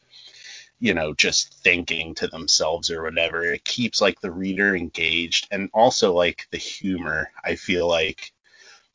[0.80, 3.44] you know just thinking to themselves or whatever.
[3.44, 8.32] It keeps like the reader engaged and also like the humor, I feel like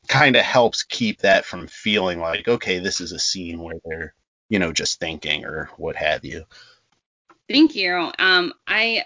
[0.09, 4.13] kind of helps keep that from feeling like, okay, this is a scene where they're,
[4.49, 6.43] you know, just thinking or what have you.
[7.49, 8.11] Thank you.
[8.19, 9.03] Um, I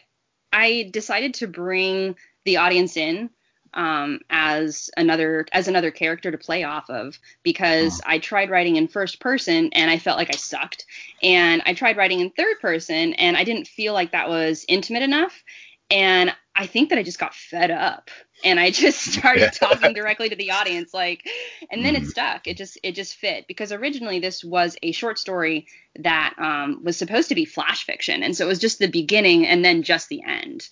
[0.54, 3.30] I decided to bring the audience in
[3.74, 8.88] um, as another as another character to play off of because I tried writing in
[8.88, 10.86] first person and I felt like I sucked,
[11.22, 15.04] and I tried writing in third person and I didn't feel like that was intimate
[15.04, 15.44] enough,
[15.90, 18.10] and I think that I just got fed up
[18.44, 21.28] and I just started talking directly to the audience like
[21.72, 22.04] and then mm.
[22.04, 22.48] it stuck.
[22.48, 25.68] It just it just fit because originally this was a short story
[26.00, 29.48] that um, was supposed to be flash fiction and so it was just the beginning
[29.48, 30.68] and then just the end.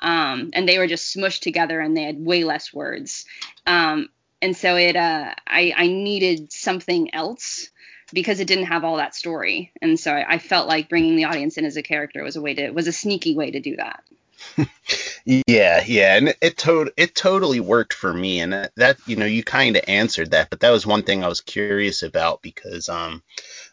[0.00, 3.24] Um, and they were just smushed together and they had way less words.
[3.66, 4.08] Um,
[4.40, 7.70] and so it uh, I I needed something else
[8.12, 9.72] because it didn't have all that story.
[9.82, 12.40] And so I, I felt like bringing the audience in as a character was a
[12.40, 14.02] way to was a sneaky way to do that.
[15.24, 19.26] yeah, yeah, and it, to- it totally worked for me, and that, that you know
[19.26, 22.88] you kind of answered that, but that was one thing I was curious about because
[22.88, 23.22] um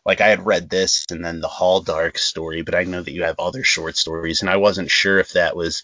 [0.06, 3.24] like I had read this and then the Halldark story, but I know that you
[3.24, 5.84] have other short stories, and I wasn't sure if that was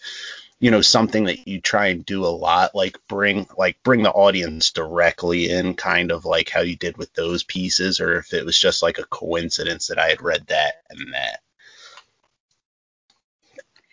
[0.60, 4.12] you know something that you try and do a lot like bring like bring the
[4.12, 8.46] audience directly in kind of like how you did with those pieces or if it
[8.46, 11.42] was just like a coincidence that I had read that and that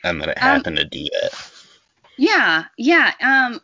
[0.04, 1.52] and that it um, happened um, to do that.
[2.16, 3.12] Yeah, yeah.
[3.20, 3.60] Um,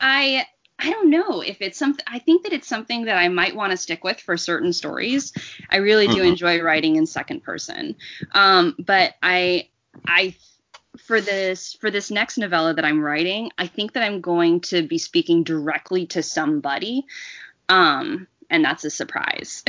[0.00, 0.46] I
[0.78, 2.04] I don't know if it's something.
[2.06, 5.32] I think that it's something that I might want to stick with for certain stories.
[5.70, 6.26] I really do mm-hmm.
[6.26, 7.96] enjoy writing in second person.
[8.32, 9.68] Um, but I
[10.06, 10.34] I
[10.98, 14.82] for this for this next novella that I'm writing, I think that I'm going to
[14.82, 17.06] be speaking directly to somebody.
[17.68, 19.62] Um, and that's a surprise.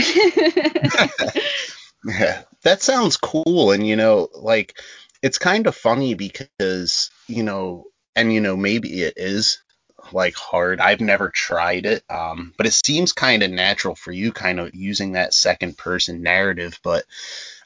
[2.06, 3.72] yeah, that sounds cool.
[3.72, 4.78] And you know, like
[5.26, 7.86] it's kind of funny because you know,
[8.16, 9.64] and you know, maybe it is
[10.12, 10.80] like hard.
[10.80, 14.76] I've never tried it, um, but it seems kind of natural for you, kind of
[14.76, 16.80] using that second person narrative.
[16.84, 17.06] But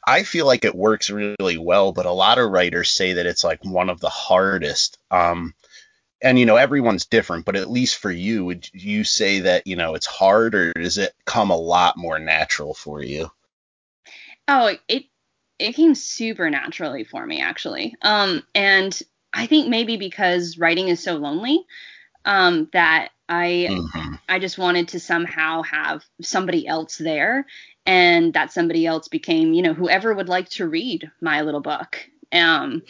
[0.07, 1.91] I feel like it works really well.
[1.91, 4.97] But a lot of writers say that it's like one of the hardest.
[5.11, 5.53] Um,
[6.21, 9.77] and you know everyone's different but at least for you would you say that you
[9.77, 13.31] know it's hard or does it come a lot more natural for you
[14.49, 15.05] oh it
[15.59, 17.95] it came super naturally for me actually.
[18.01, 18.99] Um, and
[19.33, 21.65] I think maybe because writing is so lonely,
[22.25, 24.15] um, that I mm-hmm.
[24.27, 27.45] I just wanted to somehow have somebody else there,
[27.85, 31.99] and that somebody else became you know whoever would like to read my little book.
[32.31, 32.83] Um,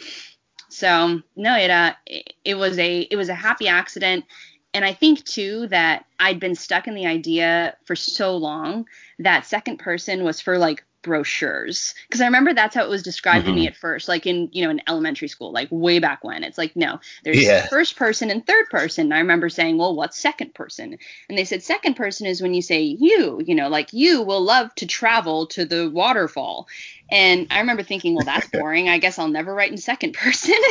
[0.68, 4.24] so no, it uh it, it was a it was a happy accident.
[4.72, 8.86] And I think too that I'd been stuck in the idea for so long
[9.18, 11.94] that second person was for like brochures.
[12.08, 13.54] Because i remember that's how it was described mm-hmm.
[13.54, 13.72] to me mm-hmm.
[13.72, 16.44] at first like in you know in elementary school like way back when.
[16.44, 17.66] It's like no there's yeah.
[17.66, 19.06] first person and third person.
[19.06, 20.98] And i remember saying well what's second person?
[21.28, 24.42] And they said second person is when you say you you know like you will
[24.42, 26.68] love to travel to the waterfall.
[27.10, 28.88] And i remember thinking well that's boring.
[28.88, 30.54] I guess i'll never write in second person.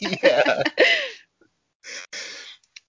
[0.00, 0.62] Yeah.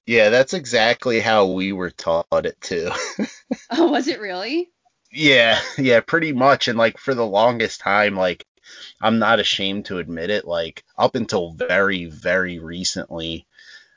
[0.05, 2.91] Yeah that's exactly how we were taught it too.
[3.71, 4.69] Oh was it really
[5.13, 6.67] yeah, yeah, pretty much.
[6.67, 8.45] And like for the longest time, like
[9.01, 13.45] I'm not ashamed to admit it, like up until very, very recently,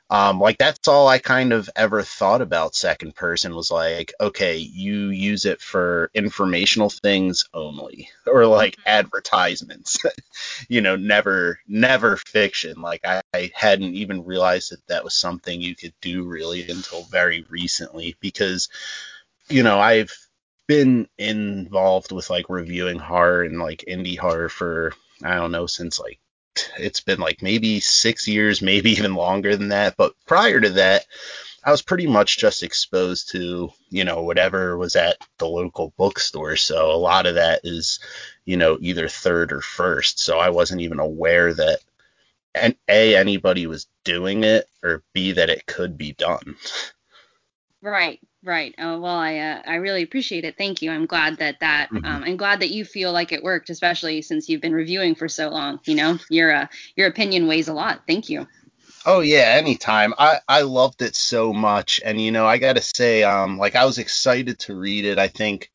[0.09, 4.55] um, like that's all I kind of ever thought about second person was like, okay,
[4.55, 8.87] you use it for informational things only, or like mm-hmm.
[8.87, 9.97] advertisements,
[10.69, 12.81] you know, never, never fiction.
[12.81, 17.03] Like I, I hadn't even realized that that was something you could do really until
[17.03, 18.69] very recently because,
[19.49, 20.26] you know, I've
[20.67, 25.99] been involved with like reviewing horror and like indie horror for I don't know since
[25.99, 26.19] like
[26.77, 29.95] it's been like maybe six years, maybe even longer than that.
[29.97, 31.05] But prior to that,
[31.63, 36.55] I was pretty much just exposed to, you know, whatever was at the local bookstore.
[36.55, 37.99] So a lot of that is,
[38.45, 40.19] you know, either third or first.
[40.19, 41.79] So I wasn't even aware that
[42.61, 46.55] and A, anybody was doing it, or B, that it could be done.
[47.87, 48.75] Right, right.
[48.79, 50.57] Oh, well, I uh, I really appreciate it.
[50.57, 50.91] Thank you.
[50.91, 52.03] I'm glad that that mm-hmm.
[52.03, 55.29] um, I'm glad that you feel like it worked, especially since you've been reviewing for
[55.29, 55.79] so long.
[55.85, 58.01] You know, your uh, your opinion weighs a lot.
[58.05, 58.45] Thank you.
[59.05, 60.13] Oh yeah, anytime.
[60.17, 63.85] I I loved it so much, and you know, I gotta say, um, like I
[63.85, 65.17] was excited to read it.
[65.17, 65.71] I think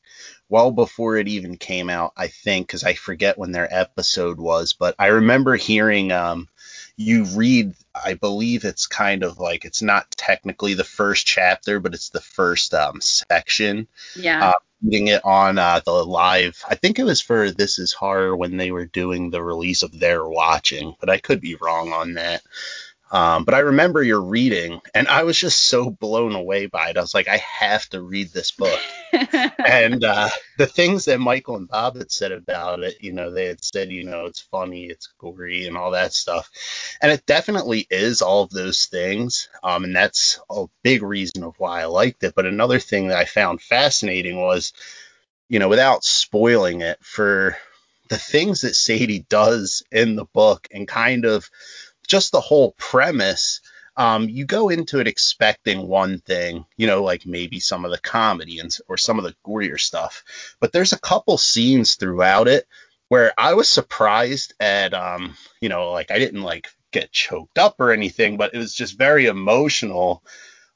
[0.51, 2.13] well before it even came out.
[2.15, 6.47] I think because I forget when their episode was, but I remember hearing um
[7.03, 11.95] you read I believe it's kind of like it's not technically the first chapter, but
[11.95, 13.87] it's the first um, section.
[14.17, 14.51] Yeah.
[14.51, 16.63] Uh, reading it on uh, the live.
[16.69, 19.99] I think it was for This Is Horror when they were doing the release of
[19.99, 22.43] their watching, but I could be wrong on that.
[23.13, 26.97] Um, but I remember your reading, and I was just so blown away by it.
[26.97, 28.81] I was like, I have to read this book.
[29.13, 33.45] and uh, the things that Michael and Bob had said about it, you know, they
[33.45, 36.51] had said, you know, it's funny, it's gory, and all that stuff.
[37.03, 39.51] And it definitely is all of those things.
[39.63, 42.35] Um, and that's a big reason of why I liked it.
[42.35, 44.73] But another thing that I found fascinating was,
[45.51, 47.59] you know, without spoiling it, for
[48.09, 51.51] the things that Sadie does in the book and kind of
[52.07, 53.61] just the whole premise,
[53.97, 57.99] um, you go into it expecting one thing, you know, like maybe some of the
[57.99, 60.25] comedy and or some of the gorier stuff.
[60.61, 62.67] But there's a couple scenes throughout it
[63.09, 67.77] where I was surprised at, um, you know, like I didn't like get choked up
[67.79, 70.23] or anything, but it was just very emotional.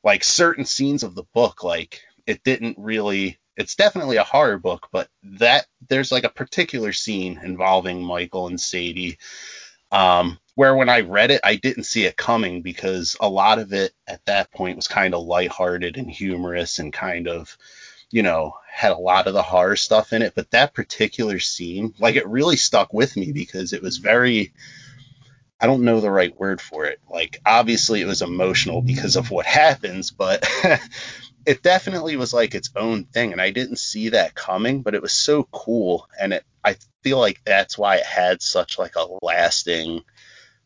[0.05, 3.39] Like certain scenes of the book, like it didn't really.
[3.57, 8.61] It's definitely a horror book, but that there's like a particular scene involving Michael and
[8.61, 9.17] Sadie
[9.91, 13.75] um, where when I read it, I didn't see it coming because a lot of
[13.75, 17.57] it at that point was kind of lighthearted and humorous and kind of,
[18.11, 20.35] you know, had a lot of the horror stuff in it.
[20.35, 24.55] But that particular scene, like it really stuck with me because it was very,
[25.61, 27.01] I don't know the right word for it.
[27.07, 30.49] Like obviously it was emotional because of what happens, but
[31.47, 35.03] it definitely was like its own thing and I didn't see that coming, but it
[35.03, 39.07] was so cool and it I feel like that's why it had such like a
[39.23, 40.03] lasting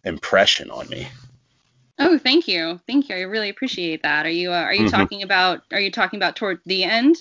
[0.04, 1.08] impression on me.
[1.98, 2.80] Oh, thank you.
[2.86, 3.16] Thank you.
[3.16, 4.24] I really appreciate that.
[4.24, 4.96] Are you uh, are you mm-hmm.
[4.96, 7.16] talking about are you talking about toward the end?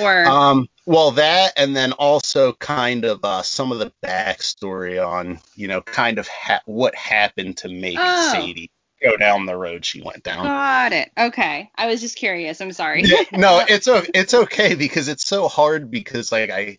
[0.00, 5.38] Or um well that and then also kind of uh, some of the backstory on,
[5.54, 8.32] you know, kind of ha- what happened to make oh.
[8.32, 10.44] Sadie go down the road she went down.
[10.44, 11.12] Got it.
[11.16, 11.70] Okay.
[11.76, 12.60] I was just curious.
[12.60, 13.02] I'm sorry.
[13.32, 16.78] no, it's it's okay because it's so hard because like I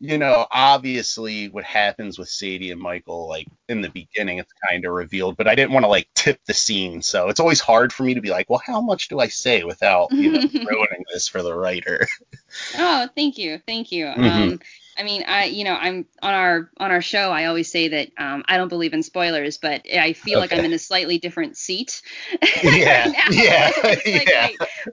[0.00, 4.84] you know, obviously what happens with Sadie and Michael, like in the beginning, it's kind
[4.84, 7.02] of revealed, but I didn't want to like tip the scene.
[7.02, 9.64] So it's always hard for me to be like, well, how much do I say
[9.64, 10.38] without, you know,
[10.70, 12.06] ruining this for the writer?
[12.78, 13.60] oh, thank you.
[13.66, 14.06] Thank you.
[14.06, 14.22] Mm-hmm.
[14.22, 14.60] Um,
[14.96, 17.30] I mean, I you know, I'm on our on our show.
[17.32, 20.40] I always say that um, I don't believe in spoilers, but I feel okay.
[20.40, 22.02] like I'm in a slightly different seat.
[22.62, 24.48] Yeah, yeah, like, yeah.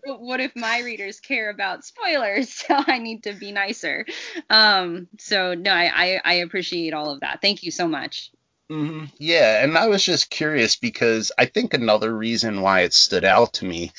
[0.05, 2.51] What if my readers care about spoilers?
[2.51, 4.05] So I need to be nicer.
[4.49, 7.41] Um, so no, I, I I appreciate all of that.
[7.41, 8.31] Thank you so much.
[8.71, 9.05] Mm-hmm.
[9.17, 13.53] Yeah, and I was just curious because I think another reason why it stood out
[13.55, 13.91] to me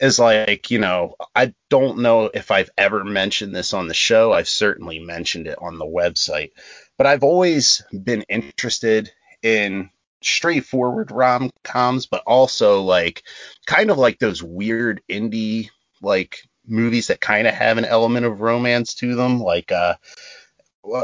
[0.00, 4.32] is like, you know, I don't know if I've ever mentioned this on the show.
[4.32, 6.52] I've certainly mentioned it on the website,
[6.96, 9.12] but I've always been interested
[9.42, 9.90] in
[10.22, 13.22] straightforward rom coms, but also like
[13.66, 15.68] kind of like those weird indie
[16.00, 19.96] like movies that kind of have an element of romance to them, like uh,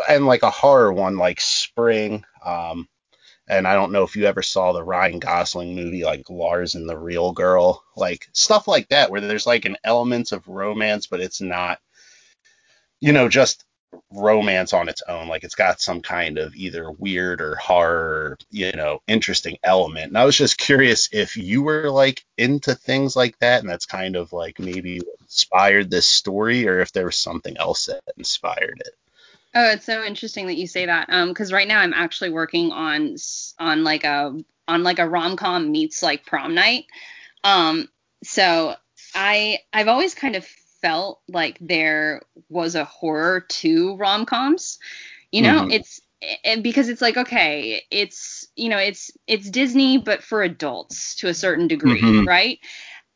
[0.08, 2.24] and like a horror one like Spring.
[2.44, 2.88] Um,
[3.48, 6.88] and I don't know if you ever saw the Ryan Gosling movie, like Lars and
[6.88, 11.20] the Real Girl, like stuff like that, where there's like an element of romance, but
[11.20, 11.80] it's not,
[13.00, 13.64] you know, just
[14.10, 15.28] romance on its own.
[15.28, 20.08] Like it's got some kind of either weird or horror, you know, interesting element.
[20.08, 23.86] And I was just curious if you were like into things like that, and that's
[23.86, 28.82] kind of like maybe inspired this story, or if there was something else that inspired
[28.84, 28.94] it.
[29.54, 31.08] Oh, it's so interesting that you say that.
[31.10, 33.16] Um, because right now I'm actually working on
[33.58, 34.34] on like a
[34.68, 36.86] on like a rom com meets like prom night.
[37.44, 37.88] Um,
[38.24, 38.74] so
[39.14, 40.46] I I've always kind of
[40.80, 44.78] felt like there was a horror to rom coms.
[45.30, 45.70] You know, mm-hmm.
[45.70, 51.16] it's it, because it's like okay, it's you know it's it's Disney but for adults
[51.16, 52.26] to a certain degree, mm-hmm.
[52.26, 52.58] right?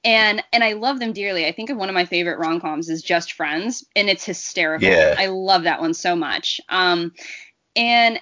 [0.07, 1.47] And and I love them dearly.
[1.47, 4.89] I think of one of my favorite rom coms is Just Friends, and it's hysterical.
[4.89, 5.17] Yeah.
[5.19, 6.61] I love that one so much.
[6.69, 7.13] Um,
[7.75, 8.21] and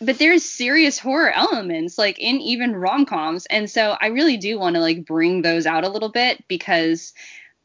[0.00, 4.58] but there's serious horror elements like in even rom coms, and so I really do
[4.58, 7.14] want to like bring those out a little bit because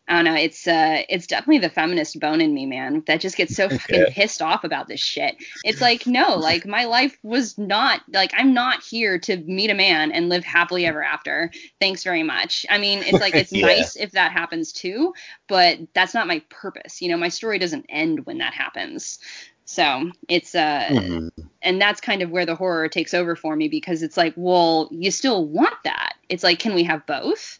[0.08, 0.40] I don't know.
[0.40, 3.04] It's uh, it's definitely the feminist bone in me, man.
[3.08, 4.10] That just gets so fucking yeah.
[4.12, 5.36] pissed off about this shit.
[5.64, 9.74] It's like, no, like my life was not like I'm not here to meet a
[9.74, 11.52] man and live happily ever after.
[11.80, 12.66] Thanks very much.
[12.70, 13.66] I mean, it's like it's yeah.
[13.66, 15.14] nice if that happens too,
[15.48, 17.02] but that's not my purpose.
[17.02, 19.20] You know, my story doesn't end when that happens.
[19.68, 21.42] So it's uh, mm-hmm.
[21.64, 24.88] and that's kind of where the horror takes over for me because it's like, well,
[24.92, 26.14] you still want that.
[26.30, 27.60] It's like, can we have both?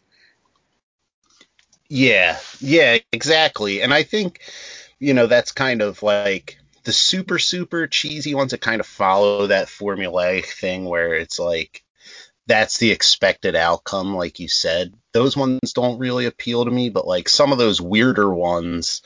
[1.96, 3.82] Yeah, yeah, exactly.
[3.82, 4.42] And I think,
[5.00, 9.48] you know, that's kind of like the super, super cheesy ones that kind of follow
[9.48, 11.84] that formulaic thing where it's like,
[12.48, 14.94] that's the expected outcome, like you said.
[15.14, 19.02] Those ones don't really appeal to me, but like some of those weirder ones,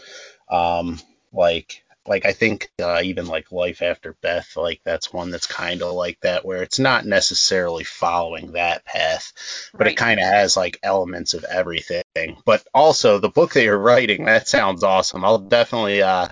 [0.50, 1.00] um,
[1.32, 5.82] like like I think uh, even like Life After Beth, like that's one that's kind
[5.82, 9.34] of like that, where it's not necessarily following that path,
[9.74, 9.92] but right.
[9.92, 12.04] it kind of has like elements of everything.
[12.46, 15.24] But also the book that you're writing, that sounds awesome.
[15.24, 16.30] I'll definitely uh,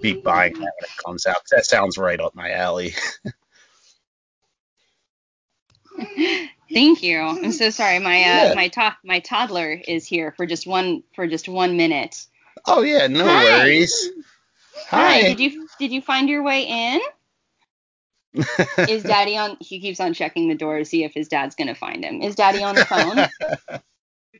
[0.00, 1.42] be buying that when it comes out.
[1.50, 2.94] That sounds right up my alley.
[6.72, 7.20] Thank you.
[7.20, 7.98] I'm so sorry.
[8.00, 8.52] My uh, yeah.
[8.54, 12.26] my to- my toddler is here for just one for just one minute.
[12.66, 13.44] Oh yeah, no Hi.
[13.44, 14.10] worries.
[14.88, 15.14] Hi.
[15.14, 15.22] Hi.
[15.22, 17.00] Did you did you find your way in?
[18.88, 21.74] is daddy on he keeps on checking the door to see if his dad's gonna
[21.74, 22.20] find him.
[22.22, 23.80] Is daddy on the phone?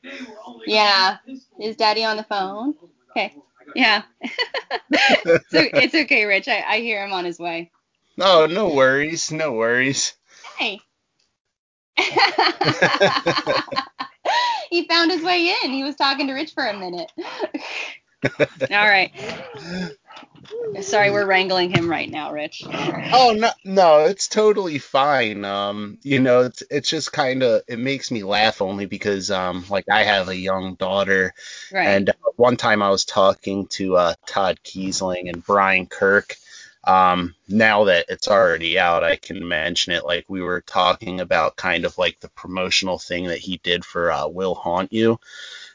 [0.66, 1.18] yeah.
[1.60, 2.74] Is daddy on the phone?
[3.10, 3.34] Okay.
[3.74, 4.02] Yeah.
[4.24, 6.48] so it's okay, Rich.
[6.48, 7.70] I, I hear him on his way.
[8.20, 9.30] Oh, no worries.
[9.32, 10.14] No worries.
[10.56, 10.80] Hey.
[14.70, 15.70] he found his way in.
[15.70, 17.10] He was talking to Rich for a minute.
[18.70, 19.12] All right.
[20.80, 22.64] Sorry, we're wrangling him right now, Rich.
[22.66, 25.44] Oh no, no, it's totally fine.
[25.44, 29.64] Um, you know, it's it's just kind of it makes me laugh only because um,
[29.70, 31.34] like I have a young daughter,
[31.72, 31.86] right.
[31.86, 36.36] and uh, one time I was talking to uh, Todd Keisling and Brian Kirk.
[36.84, 40.04] Um, now that it's already out, I can mention it.
[40.04, 44.12] Like we were talking about, kind of like the promotional thing that he did for
[44.12, 45.18] uh, "Will Haunt You,"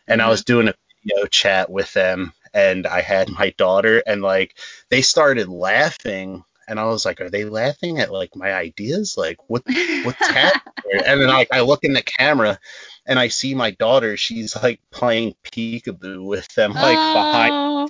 [0.07, 0.27] and mm-hmm.
[0.27, 4.57] I was doing a video chat with them and I had my daughter and like
[4.89, 9.15] they started laughing and I was like, are they laughing at like my ideas?
[9.17, 11.01] Like what what's happening?
[11.05, 12.59] and then like I look in the camera
[13.05, 17.13] and I see my daughter, she's like playing peekaboo with them like oh.
[17.13, 17.53] behind.
[17.53, 17.89] Oh,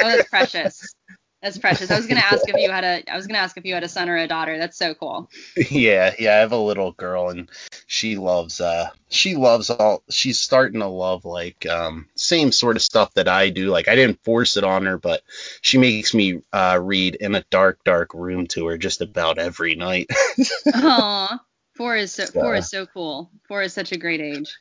[0.00, 0.94] that's precious.
[1.42, 1.90] That's precious.
[1.90, 3.82] I was gonna ask if you had a I was gonna ask if you had
[3.82, 4.58] a son or a daughter.
[4.58, 5.30] That's so cool.
[5.70, 7.50] Yeah, yeah, I have a little girl and
[7.86, 12.82] she loves uh she loves all she's starting to love like um same sort of
[12.82, 13.70] stuff that I do.
[13.70, 15.22] Like I didn't force it on her, but
[15.62, 19.76] she makes me uh read in a dark, dark room to her just about every
[19.76, 20.10] night.
[20.74, 21.40] Aw.
[21.74, 23.30] Four is so, so four is so cool.
[23.48, 24.54] Four is such a great age.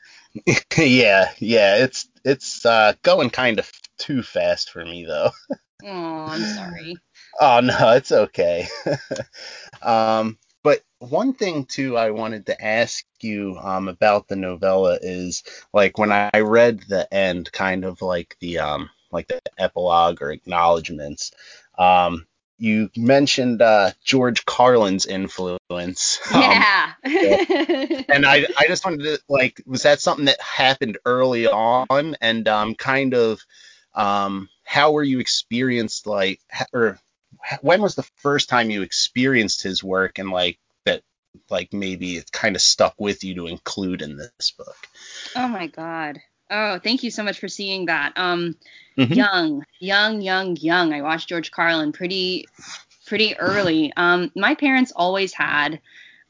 [0.78, 5.32] yeah, yeah, it's it's uh going kind of too fast for me though.
[5.84, 6.98] Oh, I'm sorry.
[7.42, 8.68] Oh no, it's okay.
[9.82, 15.44] um, but one thing too, I wanted to ask you um, about the novella is
[15.72, 20.32] like when I read the end, kind of like the um, like the epilogue or
[20.32, 21.32] acknowledgments.
[21.78, 22.26] Um,
[22.58, 26.20] you mentioned uh, George Carlin's influence.
[26.34, 26.94] Um, yeah.
[28.10, 32.48] and I, I just wanted to like, was that something that happened early on, and
[32.48, 33.40] um, kind of
[33.94, 36.40] um, how were you experienced like
[36.74, 37.00] or
[37.62, 41.02] when was the first time you experienced his work and like that
[41.50, 44.78] like maybe it kind of stuck with you to include in this book?
[45.36, 46.20] Oh my god.
[46.52, 48.14] Oh thank you so much for seeing that.
[48.16, 48.58] Um
[48.96, 49.12] mm-hmm.
[49.12, 50.94] young young young young.
[50.94, 52.46] I watched george carlin pretty
[53.08, 53.92] pretty early.
[53.98, 55.82] Um my parents always had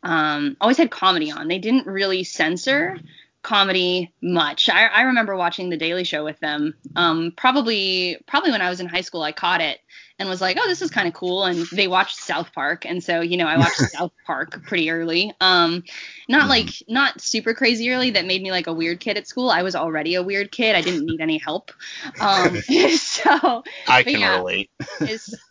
[0.02, 1.50] um always had comedy on.
[1.50, 2.98] They didn't really censor
[3.42, 4.70] comedy much.
[4.70, 6.76] I, I remember watching The Daily Show with them.
[6.96, 9.80] Um, probably probably when I was in high school, I caught it.
[10.18, 11.46] And was like, oh, this is kind of cool.
[11.46, 15.34] And they watched South Park, and so you know I watched South Park pretty early.
[15.40, 15.84] Um,
[16.28, 16.50] not mm-hmm.
[16.50, 19.50] like not super crazy early that made me like a weird kid at school.
[19.50, 20.76] I was already a weird kid.
[20.76, 21.72] I didn't need any help.
[22.20, 22.58] Um,
[22.98, 24.70] so I can yeah, relate.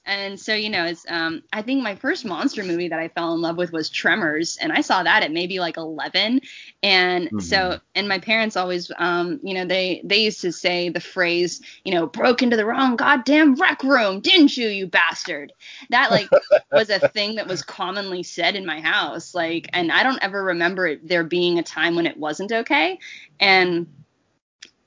[0.05, 3.35] and so you know, it's um, I think my first monster movie that I fell
[3.35, 6.41] in love with was Tremors, and I saw that at maybe like 11.
[6.83, 7.39] And mm-hmm.
[7.41, 11.61] so, and my parents always, um, you know, they they used to say the phrase,
[11.85, 15.53] you know, broke into the wrong goddamn rec room, didn't you, you bastard?
[15.91, 16.29] That like
[16.73, 20.45] was a thing that was commonly said in my house, like, and I don't ever
[20.45, 22.99] remember there being a time when it wasn't okay.
[23.41, 23.87] And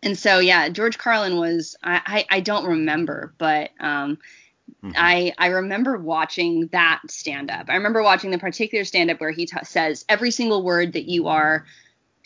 [0.03, 4.17] and so yeah, George Carlin was I I, I don't remember, but um
[4.83, 4.93] Mm-hmm.
[4.97, 7.67] I I remember watching that stand up.
[7.69, 11.05] I remember watching the particular stand up where he t- says every single word that
[11.05, 11.65] you are,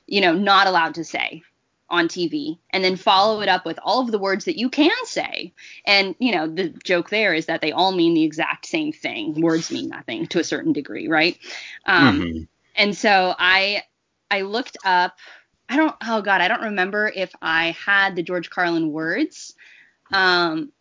[0.07, 1.43] you know, not allowed to say
[1.89, 4.91] on TV and then follow it up with all of the words that you can
[5.05, 5.53] say.
[5.85, 9.39] And, you know, the joke there is that they all mean the exact same thing.
[9.41, 11.37] Words mean nothing to a certain degree, right?
[11.85, 12.43] Um, mm-hmm.
[12.75, 13.83] And so I
[14.31, 15.17] I looked up
[15.69, 19.55] I don't oh god, I don't remember if I had the George Carlin words.
[20.11, 20.71] Um,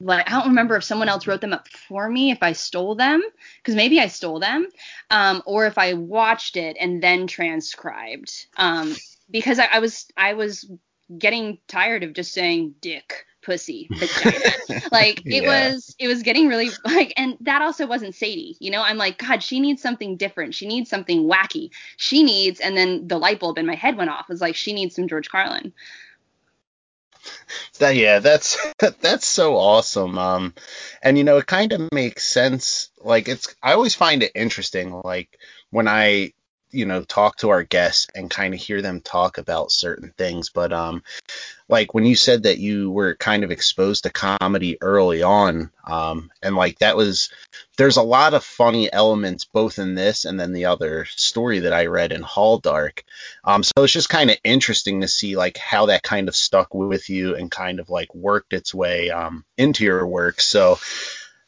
[0.00, 2.94] like I don't remember if someone else wrote them up for me, if I stole
[2.94, 3.22] them,
[3.58, 4.66] because maybe I stole them,
[5.10, 8.46] um, or if I watched it and then transcribed.
[8.56, 8.94] Um,
[9.30, 10.70] because I, I was I was
[11.16, 15.70] getting tired of just saying dick pussy vagina like it yeah.
[15.70, 19.18] was it was getting really like and that also wasn't sadie you know i'm like
[19.18, 23.40] god she needs something different she needs something wacky she needs and then the light
[23.40, 25.72] bulb in my head went off it was like she needs some george carlin
[27.78, 28.56] that yeah, that's
[29.00, 30.18] that's so awesome.
[30.18, 30.54] Um,
[31.02, 32.90] and you know, it kind of makes sense.
[32.98, 34.92] Like it's, I always find it interesting.
[35.04, 35.38] Like
[35.70, 36.32] when I
[36.72, 40.50] you know talk to our guests and kind of hear them talk about certain things
[40.50, 41.02] but um
[41.68, 46.30] like when you said that you were kind of exposed to comedy early on um
[46.42, 47.30] and like that was
[47.76, 51.72] there's a lot of funny elements both in this and then the other story that
[51.72, 53.00] I read in Halldark
[53.44, 56.74] um so it's just kind of interesting to see like how that kind of stuck
[56.74, 60.40] with you and kind of like worked its way um into your work.
[60.40, 60.78] So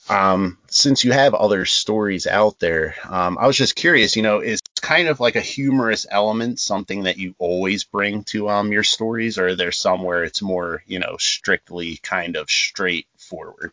[0.09, 4.41] um, since you have other stories out there, um, I was just curious, you know,
[4.41, 8.83] is kind of like a humorous element something that you always bring to um, your
[8.83, 13.73] stories, or are there some it's more, you know, strictly kind of straightforward?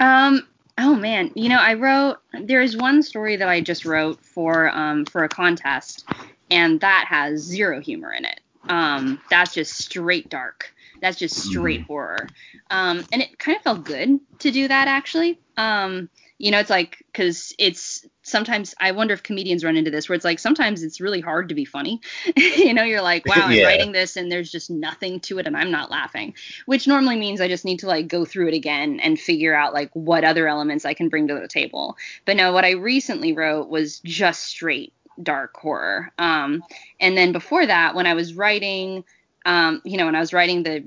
[0.00, 0.48] Um,
[0.78, 4.70] oh man, you know, I wrote there is one story that I just wrote for
[4.70, 6.08] um for a contest,
[6.50, 8.40] and that has zero humor in it.
[8.68, 10.72] Um, that's just straight dark.
[11.00, 11.86] That's just straight mm.
[11.86, 12.28] horror.
[12.70, 15.38] Um, and it kind of felt good to do that actually.
[15.56, 16.08] Um,
[16.38, 20.16] you know, it's like because it's sometimes I wonder if comedians run into this where
[20.16, 22.00] it's like sometimes it's really hard to be funny.
[22.36, 25.56] you know, you're like, wow, I'm writing this and there's just nothing to it and
[25.56, 26.34] I'm not laughing,
[26.66, 29.74] which normally means I just need to like go through it again and figure out
[29.74, 31.96] like what other elements I can bring to the table.
[32.24, 36.12] But no, what I recently wrote was just straight dark horror.
[36.18, 36.62] Um,
[37.00, 39.04] and then before that, when I was writing
[39.48, 40.84] um, you know, when I was writing the,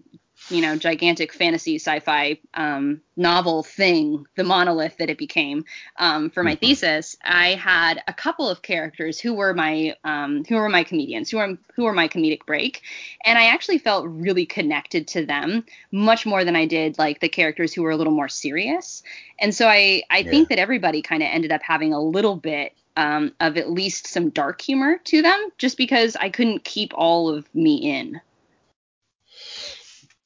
[0.52, 5.64] you know, gigantic fantasy sci-fi um, novel thing, the monolith that it became
[5.98, 6.66] um, for my mm-hmm.
[6.66, 11.30] thesis, I had a couple of characters who were my um, who were my comedians,
[11.30, 12.82] who were who were my comedic break,
[13.26, 17.30] and I actually felt really connected to them much more than I did like the
[17.30, 19.04] characters who were a little more serious.
[19.40, 20.30] And so I I yeah.
[20.30, 24.08] think that everybody kind of ended up having a little bit um, of at least
[24.08, 28.20] some dark humor to them, just because I couldn't keep all of me in.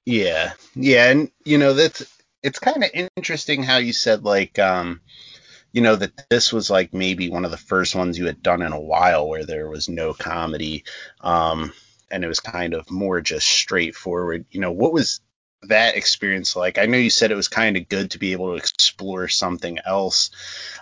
[0.05, 2.05] Yeah, yeah, and you know that's
[2.43, 5.01] it's kind of interesting how you said like um
[5.73, 8.61] you know that this was like maybe one of the first ones you had done
[8.61, 10.85] in a while where there was no comedy
[11.21, 11.73] um
[12.11, 14.45] and it was kind of more just straightforward.
[14.51, 15.21] You know what was
[15.63, 16.77] that experience like?
[16.79, 19.79] I know you said it was kind of good to be able to explore something
[19.85, 20.31] else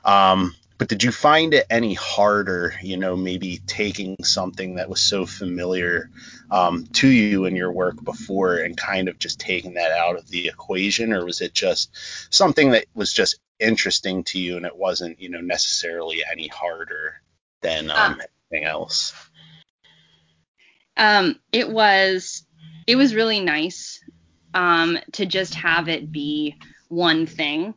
[0.05, 5.01] um but did you find it any harder, you know, maybe taking something that was
[5.01, 6.09] so familiar
[6.49, 10.27] um, to you in your work before and kind of just taking that out of
[10.29, 11.91] the equation, or was it just
[12.33, 17.21] something that was just interesting to you and it wasn't, you know, necessarily any harder
[17.61, 19.13] than um, uh, anything else?
[20.97, 22.45] Um, it was,
[22.87, 24.03] it was really nice
[24.53, 26.55] um, to just have it be
[26.89, 27.73] one thing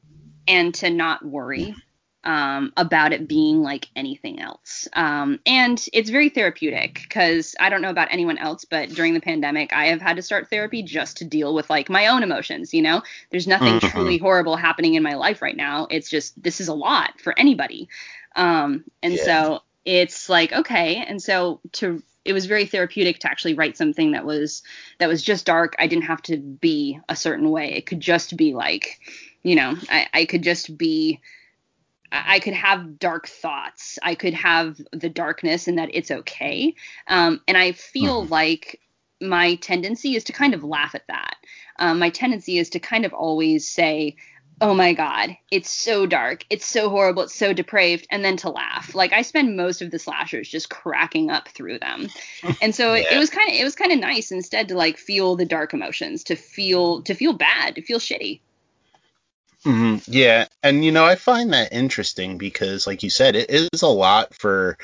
[0.48, 1.74] and to not worry
[2.26, 4.88] um, about it being like anything else.
[4.94, 9.20] Um, and it's very therapeutic because I don't know about anyone else, but during the
[9.20, 12.74] pandemic, I have had to start therapy just to deal with like my own emotions.
[12.74, 13.86] You know, there's nothing mm-hmm.
[13.86, 15.86] truly horrible happening in my life right now.
[15.88, 17.88] It's just this is a lot for anybody.
[18.34, 19.24] Um, and yeah.
[19.24, 24.10] so it's like okay, and so to it was very therapeutic to actually write something
[24.10, 24.64] that was
[24.98, 25.76] that was just dark.
[25.78, 27.72] I didn't have to be a certain way.
[27.74, 28.98] It could just be like,
[29.44, 31.20] you know, I, I could just be
[32.12, 33.98] I could have dark thoughts.
[34.02, 36.74] I could have the darkness and that it's okay.
[37.06, 38.32] Um, and I feel mm-hmm.
[38.32, 38.80] like
[39.20, 41.36] my tendency is to kind of laugh at that.
[41.78, 44.16] Um, my tendency is to kind of always say,
[44.60, 48.48] oh my god it's so dark it's so horrible it's so depraved and then to
[48.48, 52.08] laugh like i spend most of the slashers just cracking up through them
[52.62, 53.02] and so yeah.
[53.02, 55.44] it, it was kind of it was kind of nice instead to like feel the
[55.44, 58.40] dark emotions to feel to feel bad to feel shitty
[59.66, 60.10] mm-hmm.
[60.10, 63.86] yeah and you know i find that interesting because like you said it is a
[63.86, 64.78] lot for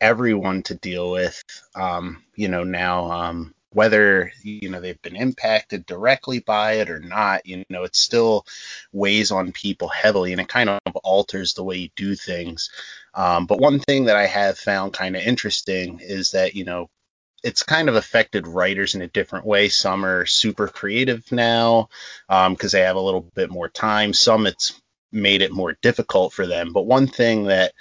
[0.00, 1.42] everyone to deal with
[1.74, 7.00] um you know now um whether you know they've been impacted directly by it or
[7.00, 8.46] not you know it still
[8.92, 12.70] weighs on people heavily and it kind of alters the way you do things
[13.14, 16.88] um, but one thing that i have found kind of interesting is that you know
[17.42, 19.68] it's kind of affected writers in a different way.
[19.68, 21.88] Some are super creative now
[22.28, 24.12] because um, they have a little bit more time.
[24.12, 24.80] Some it's
[25.12, 26.72] made it more difficult for them.
[26.72, 27.72] But one thing that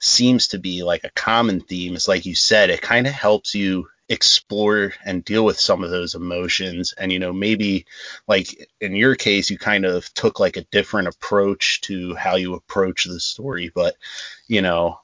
[0.00, 3.54] seems to be like a common theme is like you said it kind of helps
[3.54, 6.92] you explore and deal with some of those emotions.
[6.98, 7.86] And you know maybe
[8.26, 12.54] like in your case you kind of took like a different approach to how you
[12.54, 13.70] approach the story.
[13.74, 13.94] But
[14.48, 14.98] you know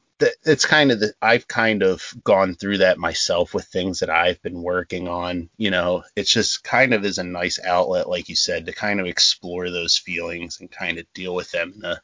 [0.45, 4.41] it's kind of the, I've kind of gone through that myself with things that I've
[4.43, 5.51] been working on.
[5.57, 9.01] You know, it's just kind of is a nice outlet, like you said, to kind
[9.01, 12.01] of explore those feelings and kind of deal with them in a,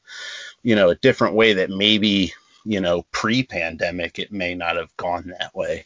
[0.62, 2.32] you know, a different way that maybe,
[2.64, 5.84] you know, pre-pandemic it may not have gone that way.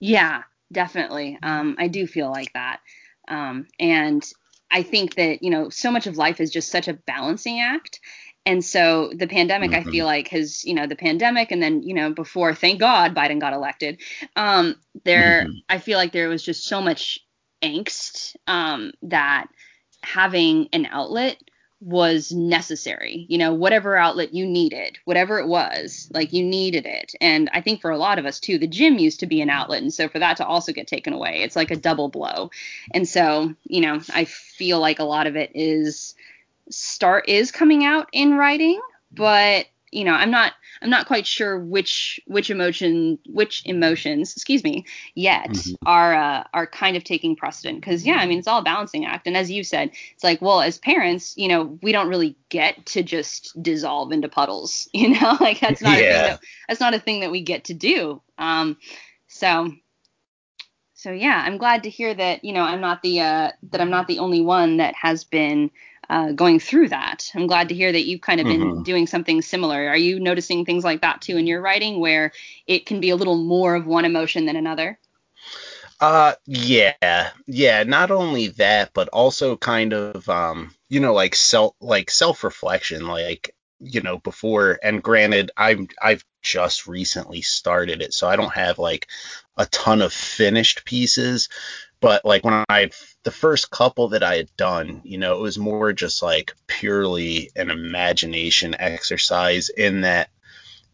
[0.00, 1.38] Yeah, definitely.
[1.42, 2.80] Um, I do feel like that.
[3.28, 4.24] Um, and
[4.70, 8.00] I think that, you know, so much of life is just such a balancing act.
[8.48, 9.86] And so the pandemic, mm-hmm.
[9.86, 13.14] I feel like, has, you know, the pandemic and then, you know, before, thank God,
[13.14, 14.00] Biden got elected,
[14.36, 14.74] um,
[15.04, 15.58] there, mm-hmm.
[15.68, 17.20] I feel like there was just so much
[17.62, 19.48] angst um, that
[20.02, 21.36] having an outlet
[21.82, 23.26] was necessary.
[23.28, 27.12] You know, whatever outlet you needed, whatever it was, like you needed it.
[27.20, 29.50] And I think for a lot of us too, the gym used to be an
[29.50, 29.82] outlet.
[29.82, 32.50] And so for that to also get taken away, it's like a double blow.
[32.94, 36.14] And so, you know, I feel like a lot of it is
[36.70, 40.52] start is coming out in writing, but you know, I'm not
[40.82, 45.74] I'm not quite sure which which emotion which emotions, excuse me, yet mm-hmm.
[45.86, 49.06] are uh, are kind of taking precedent because yeah, I mean it's all a balancing
[49.06, 52.36] act, and as you said, it's like well as parents, you know, we don't really
[52.48, 55.98] get to just dissolve into puddles, you know, like that's not yeah.
[55.98, 58.20] a thing that that's not a thing that we get to do.
[58.36, 58.76] Um,
[59.26, 59.72] so
[60.94, 63.90] so yeah, I'm glad to hear that you know I'm not the uh, that I'm
[63.90, 65.70] not the only one that has been
[66.10, 67.30] uh, going through that.
[67.34, 68.82] I'm glad to hear that you've kind of been mm-hmm.
[68.82, 69.88] doing something similar.
[69.88, 72.32] Are you noticing things like that too in your writing, where
[72.66, 74.98] it can be a little more of one emotion than another?
[76.00, 77.82] Uh, yeah, yeah.
[77.82, 83.06] Not only that, but also kind of, um, you know, like self, like self reflection,
[83.06, 84.78] like you know, before.
[84.82, 89.08] And granted, I'm I've just recently started it, so I don't have like
[89.56, 91.48] a ton of finished pieces.
[92.00, 92.90] But like when I
[93.24, 97.50] the first couple that I had done, you know, it was more just like purely
[97.56, 100.30] an imagination exercise in that,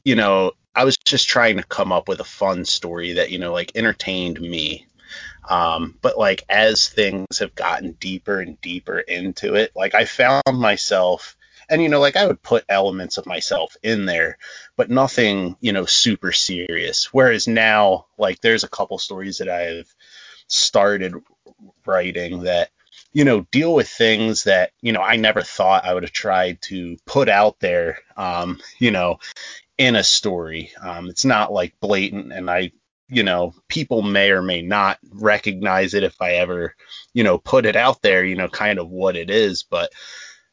[0.05, 3.39] you know, I was just trying to come up with a fun story that, you
[3.39, 4.87] know, like entertained me.
[5.49, 10.43] Um, but like as things have gotten deeper and deeper into it, like I found
[10.53, 11.37] myself
[11.69, 14.39] and you know like i would put elements of myself in there
[14.77, 19.93] but nothing you know super serious whereas now like there's a couple stories that i've
[20.49, 21.15] started
[21.87, 22.71] writing that
[23.13, 26.61] you know deal with things that you know I never thought I would have tried
[26.63, 29.19] to put out there um you know
[29.79, 30.73] in a story.
[30.81, 32.73] Um it's not like blatant and I
[33.09, 36.75] you know people may or may not recognize it if I ever
[37.13, 39.93] you know put it out there you know kind of what it is but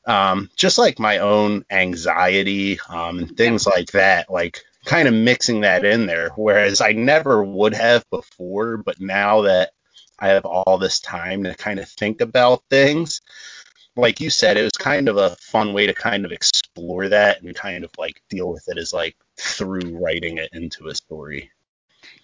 [0.05, 5.61] um just like my own anxiety um and things like that like kind of mixing
[5.61, 9.71] that in there whereas I never would have before but now that
[10.21, 13.21] I have all this time to kind of think about things.
[13.95, 17.41] Like you said, it was kind of a fun way to kind of explore that
[17.41, 21.51] and kind of like deal with it as like through writing it into a story.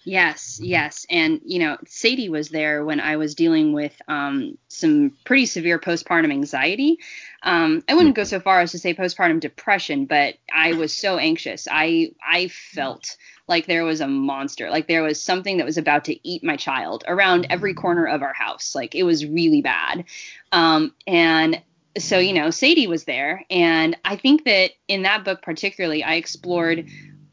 [0.04, 1.06] Yes, yes.
[1.10, 5.78] And, you know, Sadie was there when I was dealing with um, some pretty severe
[5.78, 6.98] postpartum anxiety.
[7.42, 8.28] Um, I wouldn't go mm-hmm.
[8.28, 11.68] so far as to say postpartum depression, but I was so anxious.
[11.70, 13.16] I I felt
[13.48, 16.56] like there was a monster, like there was something that was about to eat my
[16.56, 18.74] child around every corner of our house.
[18.74, 20.04] Like it was really bad.
[20.52, 21.62] Um, and
[21.96, 23.44] so, you know, Sadie was there.
[23.50, 26.86] And I think that in that book, particularly, I explored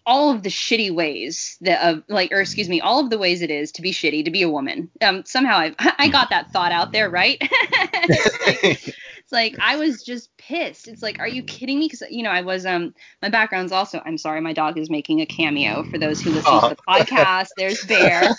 [0.05, 3.41] all of the shitty ways that of like or excuse me all of the ways
[3.41, 6.51] it is to be shitty to be a woman um somehow i i got that
[6.51, 7.41] thought out there right
[8.47, 8.95] like,
[9.25, 10.87] it's like i was just pissed.
[10.87, 11.87] It's like are you kidding me?
[11.89, 15.19] Because you know i was um my background's also i'm sorry my dog is making
[15.19, 17.47] a cameo for those who listen to the podcast.
[17.57, 18.35] There's bear.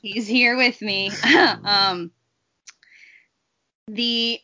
[0.00, 1.10] He's here with me.
[1.64, 2.10] Um
[3.86, 4.40] the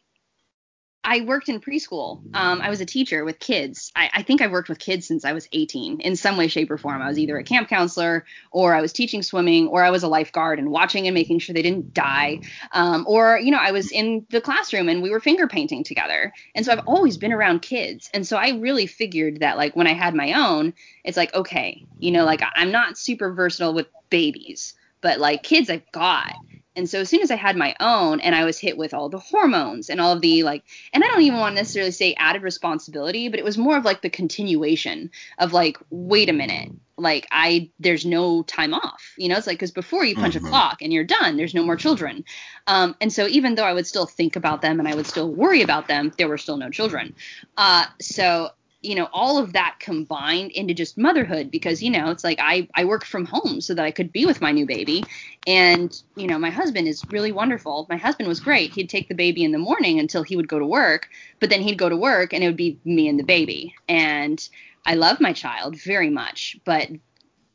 [1.02, 2.20] I worked in preschool.
[2.34, 3.90] Um, I was a teacher with kids.
[3.96, 6.70] I, I, think I worked with kids since I was 18 in some way, shape,
[6.70, 7.00] or form.
[7.00, 10.08] I was either a camp counselor, or I was teaching swimming, or I was a
[10.08, 12.40] lifeguard and watching and making sure they didn't die.
[12.72, 16.34] Um, or, you know, I was in the classroom and we were finger painting together.
[16.54, 18.10] And so I've always been around kids.
[18.12, 20.74] And so I really figured that, like, when I had my own,
[21.04, 25.70] it's like, okay, you know, like I'm not super versatile with babies, but like kids
[25.70, 26.34] I've got.
[26.80, 29.10] And so as soon as I had my own and I was hit with all
[29.10, 30.64] the hormones and all of the like
[30.94, 33.84] and I don't even want to necessarily say added responsibility, but it was more of
[33.84, 39.12] like the continuation of like wait a minute, like I there's no time off.
[39.18, 40.46] You know, it's like cuz before you punch mm-hmm.
[40.46, 42.24] a clock and you're done, there's no more children.
[42.66, 45.30] Um and so even though I would still think about them and I would still
[45.30, 47.14] worry about them, there were still no children.
[47.58, 48.52] Uh so
[48.82, 52.68] you know all of that combined into just motherhood because you know it's like I
[52.74, 55.04] I work from home so that I could be with my new baby.
[55.46, 57.86] And you know my husband is really wonderful.
[57.90, 58.72] My husband was great.
[58.72, 61.08] He'd take the baby in the morning until he would go to work
[61.40, 63.74] but then he'd go to work and it would be me and the baby.
[63.88, 64.46] And
[64.86, 66.88] I love my child very much but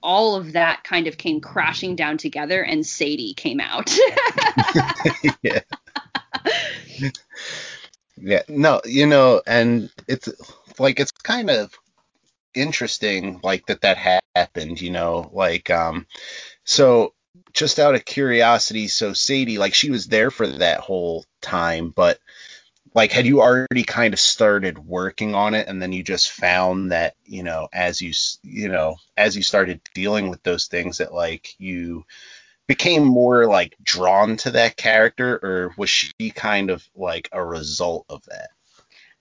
[0.03, 3.95] all of that kind of came crashing down together and Sadie came out.
[5.41, 5.61] Yeah.
[8.17, 8.43] Yeah.
[8.47, 10.29] No you know and it's
[10.79, 11.73] like it's kind of
[12.53, 16.05] interesting like that that happened you know like um
[16.63, 17.13] so
[17.53, 22.19] just out of curiosity so sadie like she was there for that whole time but
[22.93, 26.91] like had you already kind of started working on it and then you just found
[26.91, 31.13] that you know as you you know as you started dealing with those things that
[31.13, 32.05] like you
[32.67, 38.05] became more like drawn to that character or was she kind of like a result
[38.09, 38.49] of that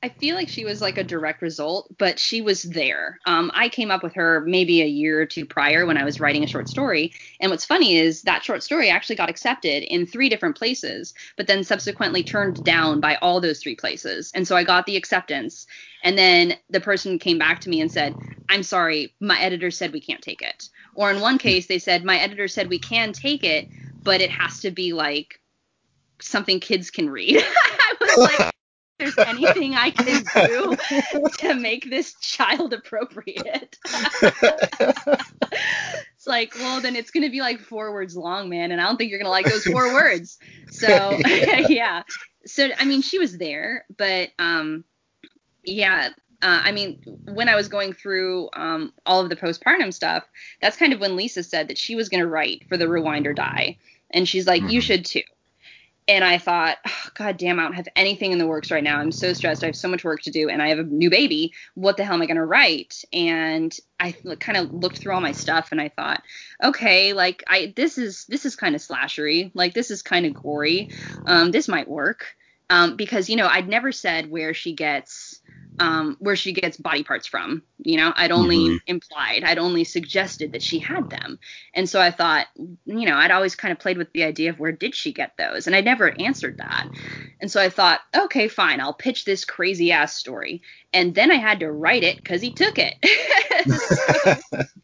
[0.04, 3.18] I feel like she was like a direct result, but she was there.
[3.24, 6.20] Um, I came up with her maybe a year or two prior when I was
[6.20, 7.14] writing a short story.
[7.40, 11.46] And what's funny is that short story actually got accepted in three different places, but
[11.46, 14.30] then subsequently turned down by all those three places.
[14.34, 15.66] And so I got the acceptance.
[16.02, 18.14] And then the person came back to me and said,
[18.50, 20.68] I'm sorry, my editor said we can't take it.
[20.94, 23.68] Or in one case, they said, my editor said we can take it,
[24.02, 25.40] but it has to be like
[26.20, 27.38] something kids can read.
[27.42, 28.54] I was like,
[28.98, 30.76] there's anything I can do
[31.38, 33.76] to make this child appropriate.
[34.22, 35.26] it's
[36.26, 38.70] like, well, then it's going to be like four words long, man.
[38.70, 40.38] And I don't think you're going to like those four words.
[40.70, 42.04] So, yeah.
[42.46, 44.84] So, I mean, she was there, but, um,
[45.64, 46.10] yeah,
[46.42, 50.24] uh, I mean, when I was going through um, all of the postpartum stuff,
[50.60, 53.26] that's kind of when Lisa said that she was going to write for the Rewind
[53.26, 53.78] or Die.
[54.10, 54.70] And she's like, mm-hmm.
[54.70, 55.22] you should too
[56.06, 58.98] and I thought, oh, God damn, I don't have anything in the works right now.
[58.98, 59.62] I'm so stressed.
[59.62, 61.52] I have so much work to do, and I have a new baby.
[61.74, 63.04] What the hell am I going to write?
[63.12, 66.22] And I kind of looked through all my stuff, and I thought,
[66.62, 69.50] okay, like I this is this is kind of slashery.
[69.54, 70.90] Like this is kind of gory.
[71.26, 72.36] Um, this might work.
[72.70, 75.33] Um, because you know I'd never said where she gets
[75.78, 77.62] um, where she gets body parts from.
[77.78, 78.76] You know, I'd only mm-hmm.
[78.86, 81.38] implied, I'd only suggested that she had them.
[81.74, 84.58] And so I thought, you know, I'd always kind of played with the idea of
[84.58, 85.66] where did she get those?
[85.66, 86.88] And I never answered that.
[87.40, 90.62] And so I thought, okay, fine, I'll pitch this crazy ass story.
[90.92, 92.94] And then I had to write it because he took it.
[94.50, 94.62] so,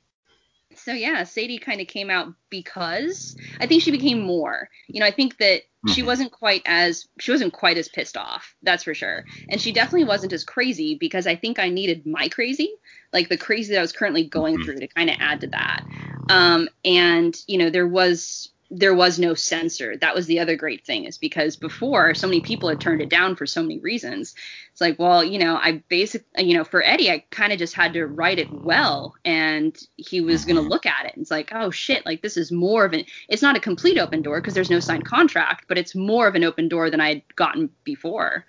[0.84, 4.68] so yeah, Sadie kind of came out because I think she became more.
[4.88, 6.06] You know, I think that she mm-hmm.
[6.06, 10.04] wasn't quite as she wasn't quite as pissed off that's for sure and she definitely
[10.04, 12.70] wasn't as crazy because i think i needed my crazy
[13.12, 14.64] like the crazy that i was currently going mm-hmm.
[14.64, 15.82] through to kind of add to that
[16.28, 19.96] um and you know there was there was no censor.
[19.96, 23.08] That was the other great thing is because before so many people had turned it
[23.08, 24.36] down for so many reasons.
[24.70, 27.74] It's like, well, you know, I basically, you know, for Eddie, I kind of just
[27.74, 30.70] had to write it well and he was going to mm-hmm.
[30.70, 31.14] look at it.
[31.14, 33.98] And it's like, oh shit, like this is more of an, it's not a complete
[33.98, 37.00] open door because there's no signed contract, but it's more of an open door than
[37.00, 38.46] I had gotten before.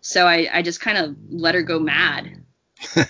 [0.00, 2.42] So I, I just kind of let her go mad.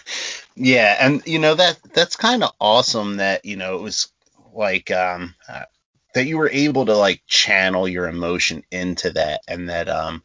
[0.57, 0.97] yeah.
[1.01, 4.09] And, you know, that, that's kind of awesome that, you know, it was
[4.53, 5.65] like, um, uh,
[6.15, 10.23] that you were able to like channel your emotion into that and that um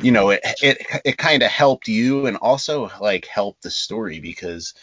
[0.00, 4.20] you know it it it kind of helped you and also like helped the story
[4.20, 4.74] because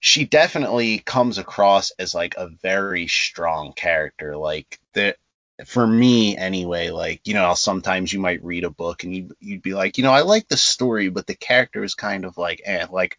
[0.00, 4.36] she definitely comes across as like a very strong character.
[4.36, 5.16] Like that
[5.66, 9.60] for me anyway like you know sometimes you might read a book and you you'd
[9.60, 12.62] be like you know I like the story but the character is kind of like
[12.64, 12.86] eh.
[12.88, 13.18] Like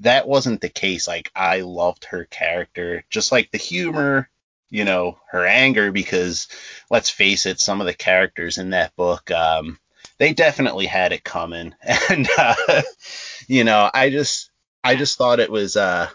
[0.00, 1.06] that wasn't the case.
[1.06, 4.28] Like I loved her character, just like the humor,
[4.74, 5.92] you know, her anger.
[5.92, 6.48] Because
[6.90, 9.78] let's face it, some of the characters in that book, um,
[10.18, 11.74] they definitely had it coming,
[12.10, 12.82] and uh,
[13.46, 14.50] you know, I just,
[14.82, 16.08] I just thought it was, uh,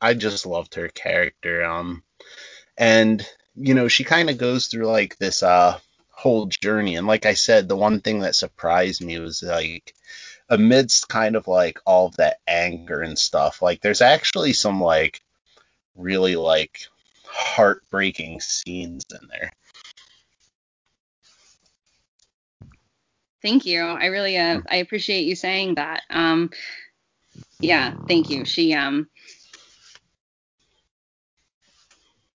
[0.00, 1.64] I just loved her character.
[1.64, 2.02] Um,
[2.76, 3.24] and
[3.54, 5.78] you know, she kind of goes through like this, uh,
[6.10, 6.96] whole journey.
[6.96, 9.94] And like I said, the one thing that surprised me was like
[10.48, 15.20] amidst kind of like all of that anger and stuff, like there's actually some like
[15.94, 16.86] really like
[17.32, 19.50] heartbreaking scenes in there.
[23.42, 23.82] Thank you.
[23.82, 26.02] I really uh, I appreciate you saying that.
[26.10, 26.50] Um
[27.58, 28.44] yeah, thank you.
[28.44, 29.08] She um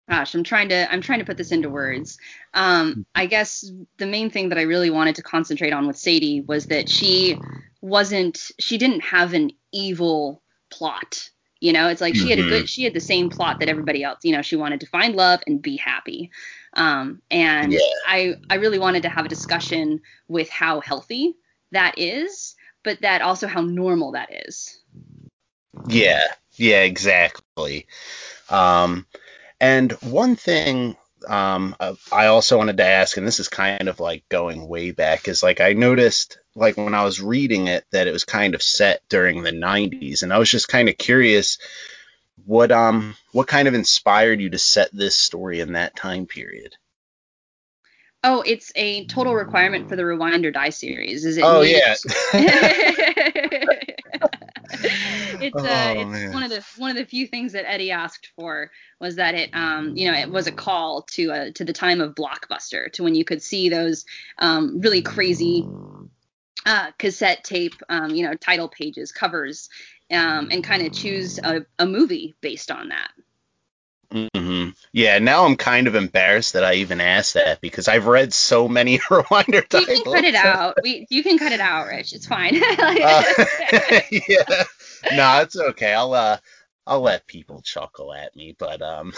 [0.10, 2.18] gosh i'm trying to i'm trying to put this into words
[2.54, 6.42] um, i guess the main thing that i really wanted to concentrate on with sadie
[6.42, 7.38] was that she
[7.82, 11.30] wasn't she didn't have an evil plot
[11.60, 12.66] you know it's like she had a good mm-hmm.
[12.66, 15.40] she had the same plot that everybody else you know she wanted to find love
[15.48, 16.30] and be happy
[16.74, 17.80] um, and yeah.
[18.08, 21.36] i i really wanted to have a discussion with how healthy
[21.72, 24.80] that is but that also how normal that is
[25.88, 27.86] yeah yeah exactly
[28.50, 29.06] um
[29.60, 30.96] and one thing
[31.28, 34.92] um, uh, I also wanted to ask, and this is kind of like going way
[34.92, 38.56] back, is like I noticed like when I was reading it that it was kind
[38.56, 41.58] of set during the 90s, and I was just kind of curious
[42.46, 46.76] what um what kind of inspired you to set this story in that time period.
[48.24, 51.24] Oh, it's a total requirement for the Rewind or Die series.
[51.26, 51.44] Is it?
[51.44, 51.96] Oh yeah.
[55.48, 58.32] it's uh, oh, it's one of the one of the few things that Eddie asked
[58.36, 61.74] for was that it um you know it was a call to uh, to the
[61.74, 64.06] time of Blockbuster to when you could see those
[64.38, 65.68] um really crazy
[66.66, 69.70] uh, cassette tape um you know title pages covers
[70.12, 73.12] um and kind of choose a, a movie based on that.
[74.12, 74.70] Mm-hmm.
[74.94, 78.68] Yeah, now I'm kind of embarrassed that I even asked that because I've read so
[78.68, 79.90] many Rewinder titles.
[79.90, 80.78] You can cut it out.
[80.82, 82.14] We, you can cut it out, Rich.
[82.14, 82.62] It's fine.
[82.80, 83.24] uh,
[84.12, 84.64] yeah,
[85.12, 85.94] no, it's okay.
[85.94, 86.38] I'll uh,
[86.86, 89.14] I'll let people chuckle at me, but um,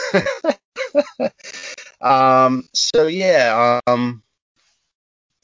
[2.02, 4.24] um, so yeah, um,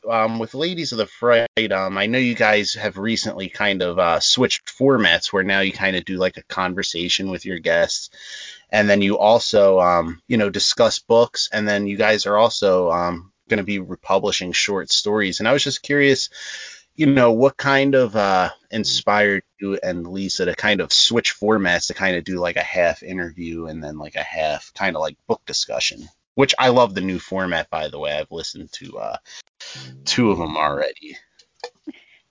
[0.09, 3.99] um, with Ladies of the Fright, um, I know you guys have recently kind of
[3.99, 8.09] uh, switched formats where now you kind of do like a conversation with your guests,
[8.69, 12.91] and then you also, um, you know, discuss books, and then you guys are also
[12.91, 15.39] um, going to be republishing short stories.
[15.39, 16.29] And I was just curious,
[16.95, 21.87] you know, what kind of uh, inspired you and Lisa to kind of switch formats
[21.87, 25.01] to kind of do like a half interview and then like a half kind of
[25.01, 26.07] like book discussion?
[26.35, 28.17] Which I love the new format, by the way.
[28.17, 29.17] I've listened to uh,
[30.05, 31.17] two of them already.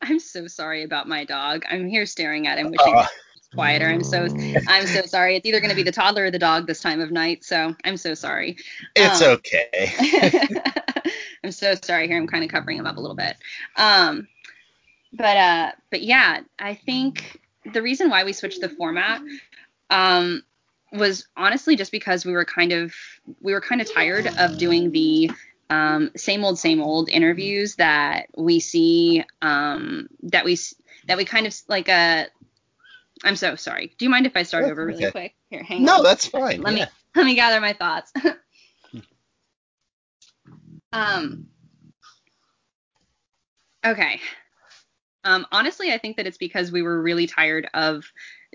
[0.02, 1.64] I'm so sorry about my dog.
[1.68, 3.06] I'm here staring at him, wishing uh,
[3.54, 3.86] quieter.
[3.86, 4.26] I'm so
[4.68, 5.36] I'm so sorry.
[5.36, 7.44] It's either going to be the toddler or the dog this time of night.
[7.44, 8.56] So I'm so sorry.
[8.94, 10.60] It's um, okay.
[11.44, 12.08] I'm so sorry.
[12.08, 13.36] Here I'm kind of covering him up a little bit.
[13.76, 14.28] Um,
[15.14, 17.40] but uh, but yeah, I think
[17.72, 19.22] the reason why we switched the format
[19.90, 20.42] um,
[20.92, 22.92] was honestly just because we were kind of
[23.40, 25.30] we were kind of tired of doing the
[25.70, 30.58] um, same old same old interviews that we see um, that we
[31.06, 32.24] that we kind of like uh
[33.22, 33.94] I'm so sorry.
[33.96, 35.12] Do you mind if I start over really okay.
[35.12, 35.34] quick?
[35.48, 35.98] Here, hang no, on.
[35.98, 36.60] No, that's fine.
[36.60, 36.84] Let yeah.
[36.84, 38.12] me let me gather my thoughts.
[40.92, 41.46] um.
[43.86, 44.20] Okay.
[45.24, 48.04] Um, honestly, I think that it's because we were really tired of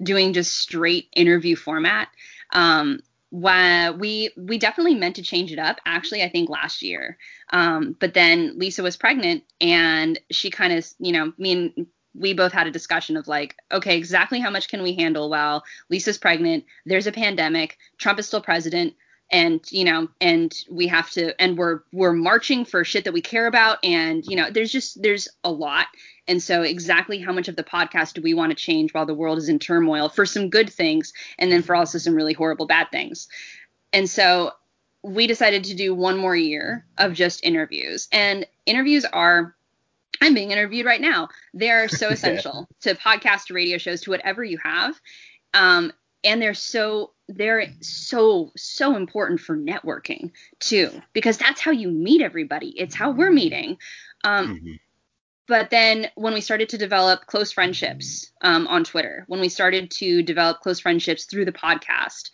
[0.02, 2.10] doing just straight interview format.
[2.52, 3.00] Um,
[3.32, 7.16] we we definitely meant to change it up actually i think last year
[7.52, 12.34] um, but then lisa was pregnant and she kind of you know me and we
[12.34, 16.18] both had a discussion of like, okay, exactly how much can we handle while Lisa's
[16.18, 16.66] pregnant?
[16.86, 17.78] There's a pandemic.
[17.98, 18.94] Trump is still president,
[19.32, 23.22] and you know, and we have to, and we're we're marching for shit that we
[23.22, 25.88] care about, and you know, there's just there's a lot,
[26.28, 29.14] and so exactly how much of the podcast do we want to change while the
[29.14, 32.66] world is in turmoil for some good things, and then for also some really horrible
[32.66, 33.28] bad things,
[33.94, 34.52] and so
[35.02, 39.56] we decided to do one more year of just interviews, and interviews are
[40.22, 41.30] I'm being interviewed right now.
[41.54, 45.00] They're so essential to podcast, radio shows, to whatever you have.
[45.54, 45.94] Um,
[46.24, 52.22] and they're so they're so so important for networking too because that's how you meet
[52.22, 52.70] everybody.
[52.70, 53.78] It's how we're meeting.
[54.24, 54.74] Um, mm-hmm.
[55.48, 59.90] but then when we started to develop close friendships um, on twitter when we started
[59.92, 62.32] to develop close friendships through the podcast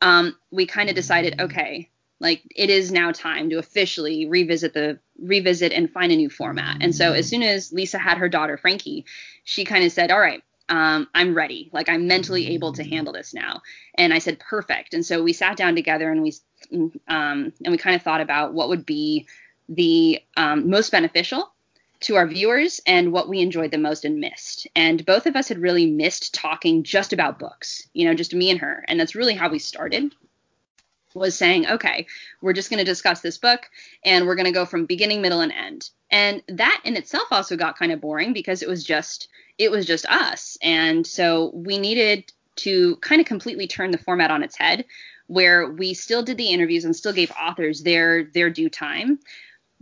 [0.00, 1.88] um, we kind of decided okay
[2.20, 6.76] like it is now time to officially revisit the revisit and find a new format.
[6.80, 9.06] And so as soon as Lisa had her daughter Frankie,
[9.44, 11.68] she kind of said, "All right, um, I'm ready.
[11.72, 13.60] Like I'm mentally able to handle this now.
[13.96, 14.94] And I said, perfect.
[14.94, 16.32] And so we sat down together and we
[17.08, 19.26] um, and we kind of thought about what would be
[19.68, 21.52] the um, most beneficial
[22.00, 24.66] to our viewers and what we enjoyed the most and missed.
[24.76, 28.50] And both of us had really missed talking just about books, you know, just me
[28.50, 28.84] and her.
[28.88, 30.14] And that's really how we started
[31.14, 32.06] was saying, okay,
[32.40, 33.68] we're just going to discuss this book
[34.04, 35.90] and we're going to go from beginning, middle, and end.
[36.10, 39.86] And that in itself also got kind of boring because it was just it was
[39.86, 40.56] just us.
[40.62, 44.84] And so we needed to kind of completely turn the format on its head
[45.26, 49.18] where we still did the interviews and still gave authors their their due time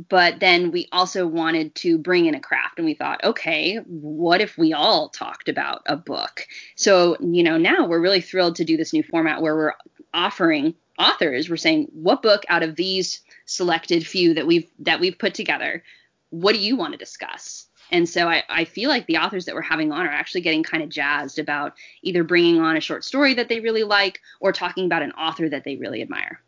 [0.08, 4.40] but then we also wanted to bring in a craft and we thought okay what
[4.40, 8.64] if we all talked about a book so you know now we're really thrilled to
[8.64, 9.74] do this new format where we're
[10.12, 15.18] offering authors we're saying what book out of these selected few that we've that we've
[15.18, 15.82] put together
[16.30, 19.54] what do you want to discuss and so I, I feel like the authors that
[19.54, 21.72] we're having on are actually getting kind of jazzed about
[22.02, 25.48] either bringing on a short story that they really like or talking about an author
[25.48, 26.40] that they really admire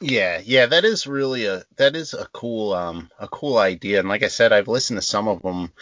[0.00, 3.98] yeah, yeah, that is really a that is a cool um a cool idea.
[3.98, 5.72] And like I said, I've listened to some of them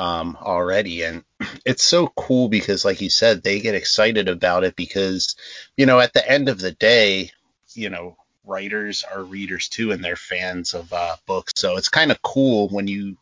[0.00, 1.24] um already, and
[1.64, 5.36] it's so cool because, like you said, they get excited about it because
[5.76, 7.32] you know at the end of the day,
[7.74, 11.52] you know, writers are readers too, and they're fans of uh, books.
[11.56, 13.16] So it's kind of cool when you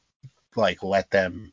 [0.55, 1.53] like let them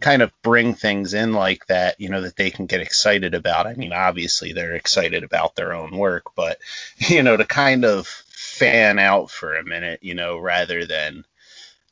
[0.00, 3.66] kind of bring things in like that, you know, that they can get excited about.
[3.66, 6.58] I mean, obviously they're excited about their own work, but
[6.96, 11.24] you know, to kind of fan out for a minute, you know, rather than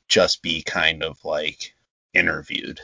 [0.07, 1.74] just be kind of like
[2.15, 2.81] interviewed.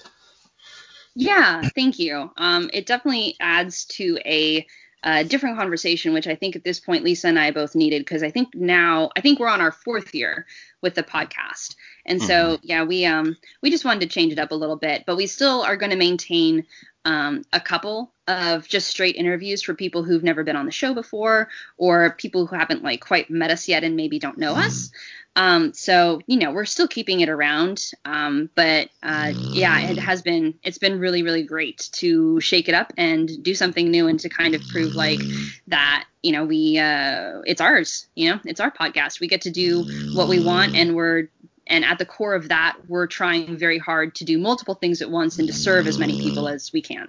[1.14, 2.30] Yeah, thank you.
[2.36, 4.66] Um, it definitely adds to a
[5.06, 8.22] a different conversation, which I think at this point Lisa and I both needed because
[8.22, 10.46] I think now I think we're on our fourth year
[10.80, 12.26] with the podcast, and mm-hmm.
[12.26, 15.16] so yeah, we um we just wanted to change it up a little bit, but
[15.16, 16.66] we still are going to maintain
[17.04, 20.94] um, a couple of just straight interviews for people who've never been on the show
[20.94, 24.90] before or people who haven't like quite met us yet and maybe don't know us.
[25.36, 30.22] Um, so you know we're still keeping it around, um, but uh, yeah, it has
[30.22, 34.20] been it's been really really great to shake it up and do something new and
[34.20, 35.18] to kind of prove like
[35.66, 39.18] that you know we uh, it's ours, you know it's our podcast.
[39.18, 41.28] We get to do what we want and we're
[41.66, 45.10] and at the core of that, we're trying very hard to do multiple things at
[45.10, 47.08] once and to serve as many people as we can.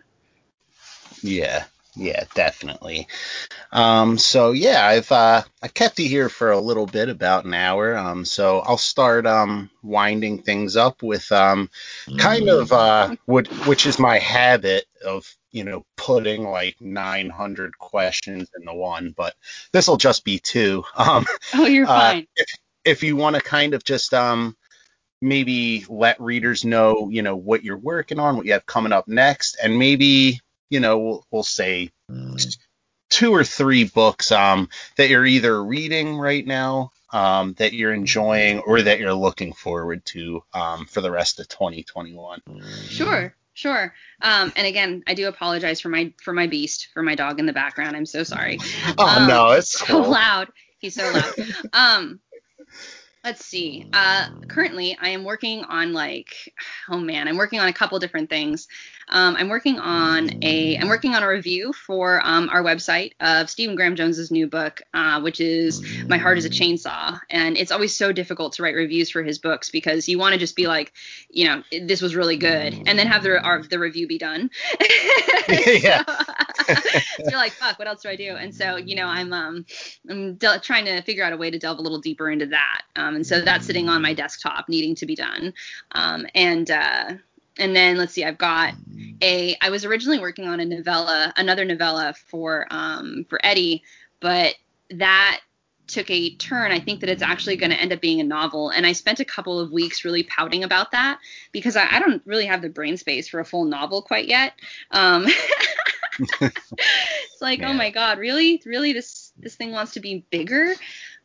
[1.22, 1.66] Yeah,
[1.96, 3.08] yeah, definitely.
[3.72, 7.54] Um, so yeah, I've uh, I kept you here for a little bit, about an
[7.54, 7.96] hour.
[7.96, 11.70] Um, so I'll start um winding things up with um
[12.18, 18.50] kind of uh what which is my habit of you know putting like 900 questions
[18.58, 19.36] in the one, but
[19.72, 20.84] this will just be two.
[20.98, 22.28] Um, oh, you're uh, fine.
[22.36, 22.48] If,
[22.84, 24.56] if you want to kind of just um
[25.22, 29.08] maybe let readers know, you know, what you're working on, what you have coming up
[29.08, 30.40] next, and maybe,
[30.70, 31.92] you know, we'll, we'll say
[33.10, 38.60] two or three books um, that you're either reading right now, um, that you're enjoying,
[38.60, 42.42] or that you're looking forward to um, for the rest of 2021.
[42.88, 43.34] Sure.
[43.54, 43.94] Sure.
[44.22, 47.46] Um, and again, I do apologize for my for my beast, for my dog in
[47.46, 47.96] the background.
[47.96, 48.60] I'm so sorry.
[48.98, 50.50] Oh um, no, it's so loud.
[50.78, 51.34] He's so loud.
[51.72, 52.20] um,
[53.24, 53.90] let's see.
[53.94, 56.54] Uh, currently, I am working on like,
[56.90, 58.68] oh man, I'm working on a couple different things.
[59.10, 63.50] Um, I'm working on a, I'm working on a review for um, our website of
[63.50, 67.72] Stephen Graham Jones's new book, uh, which is My Heart Is a Chainsaw, and it's
[67.72, 70.68] always so difficult to write reviews for his books because you want to just be
[70.68, 70.94] like,
[71.30, 74.50] you know, this was really good, and then have the our, the review be done.
[75.50, 76.04] yeah.
[76.66, 76.76] so,
[77.20, 78.36] you're like, fuck, what else do I do?
[78.36, 79.66] And so, you know, I'm um,
[80.10, 82.82] I'm de- trying to figure out a way to delve a little deeper into that.
[82.96, 85.54] Um, and so that's sitting on my desktop needing to be done.
[85.92, 87.14] Um, and uh,
[87.58, 88.74] and then let's see, I've got
[89.22, 89.56] a.
[89.62, 93.84] I was originally working on a novella, another novella for um, for Eddie,
[94.20, 94.56] but
[94.92, 95.42] that
[95.88, 96.72] took a turn.
[96.72, 98.70] I think that it's actually going to end up being a novel.
[98.70, 101.20] And I spent a couple of weeks really pouting about that
[101.52, 104.54] because I, I don't really have the brain space for a full novel quite yet.
[104.92, 105.28] Um,
[106.42, 110.74] it's like, oh my god, really, really, this this thing wants to be bigger.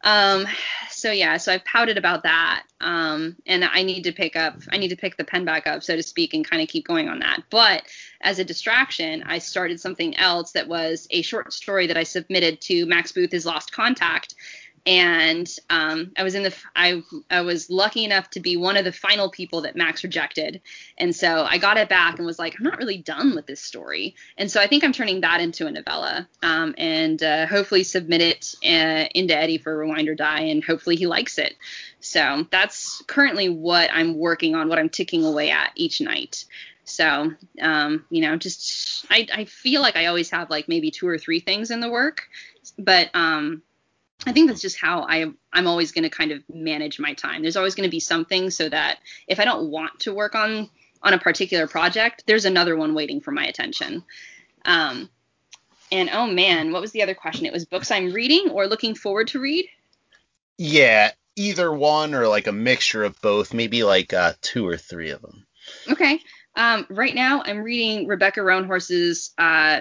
[0.03, 0.46] Um,
[0.90, 2.64] so yeah, so I've pouted about that.
[2.80, 5.82] Um, and I need to pick up, I need to pick the pen back up,
[5.82, 7.42] so to speak, and kind of keep going on that.
[7.51, 7.82] But
[8.22, 12.61] as a distraction, I started something else that was a short story that I submitted
[12.62, 14.34] to Max Booth, Lost Contact,
[14.86, 18.84] and um, I was in the I I was lucky enough to be one of
[18.84, 20.60] the final people that Max rejected,
[20.98, 23.60] and so I got it back and was like, I'm not really done with this
[23.60, 27.82] story, and so I think I'm turning that into a novella, um, and uh, hopefully
[27.82, 31.54] submit it uh, into Eddie for Rewind or Die, and hopefully he likes it.
[32.00, 36.44] So that's currently what I'm working on, what I'm ticking away at each night.
[36.84, 41.06] So, um, you know, just I, I feel like I always have like maybe two
[41.06, 42.24] or three things in the work,
[42.78, 43.62] but um,
[44.26, 47.42] I think that's just how I I'm always going to kind of manage my time.
[47.42, 50.68] There's always going to be something so that if I don't want to work on
[51.02, 54.04] on a particular project, there's another one waiting for my attention.
[54.64, 55.08] Um,
[55.90, 57.46] and oh man, what was the other question?
[57.46, 59.66] It was books I'm reading or looking forward to read.
[60.58, 65.10] Yeah, either one or like a mixture of both, maybe like uh, two or three
[65.10, 65.46] of them.
[65.90, 66.20] Okay.
[66.56, 69.80] Um, right now, I'm reading Rebecca Roanhorse's uh,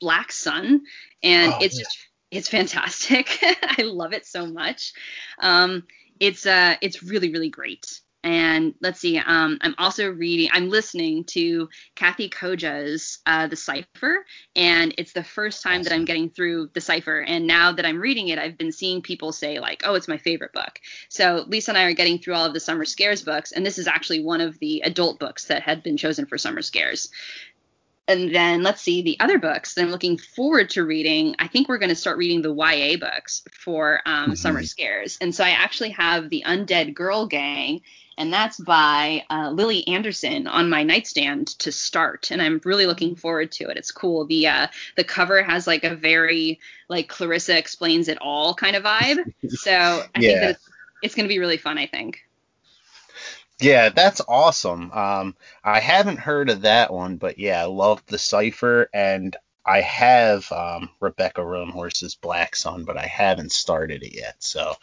[0.00, 0.82] Black Sun,
[1.22, 1.84] and oh, it's yeah.
[2.32, 3.38] It's fantastic.
[3.78, 4.94] I love it so much.
[5.38, 5.84] Um,
[6.18, 8.00] it's uh, it's really really great.
[8.24, 14.24] And let's see, um, I'm also reading, I'm listening to Kathy Koja's uh, The Cipher,
[14.54, 15.82] and it's the first time awesome.
[15.82, 17.18] that I'm getting through The Cipher.
[17.18, 20.18] And now that I'm reading it, I've been seeing people say, like, oh, it's my
[20.18, 20.78] favorite book.
[21.08, 23.78] So Lisa and I are getting through all of the Summer Scares books, and this
[23.78, 27.10] is actually one of the adult books that had been chosen for Summer Scares.
[28.08, 31.36] And then let's see the other books that I'm looking forward to reading.
[31.38, 34.34] I think we're going to start reading the YA books for um, mm-hmm.
[34.34, 35.18] Summer Scares.
[35.20, 37.80] And so I actually have the Undead Girl Gang
[38.18, 42.30] and that's by uh, Lily Anderson on my nightstand to start.
[42.30, 43.76] And I'm really looking forward to it.
[43.76, 44.26] It's cool.
[44.26, 48.82] The uh, the cover has like a very like Clarissa explains it all kind of
[48.82, 49.32] vibe.
[49.48, 50.28] So I yeah.
[50.28, 50.68] think that it's,
[51.02, 51.78] it's going to be really fun.
[51.78, 52.20] I think.
[53.62, 54.90] Yeah, that's awesome.
[54.92, 59.80] Um, I haven't heard of that one, but yeah, I love the cipher, and I
[59.80, 64.36] have um, Rebecca Roanhorse's Black Sun, but I haven't started it yet.
[64.40, 64.74] So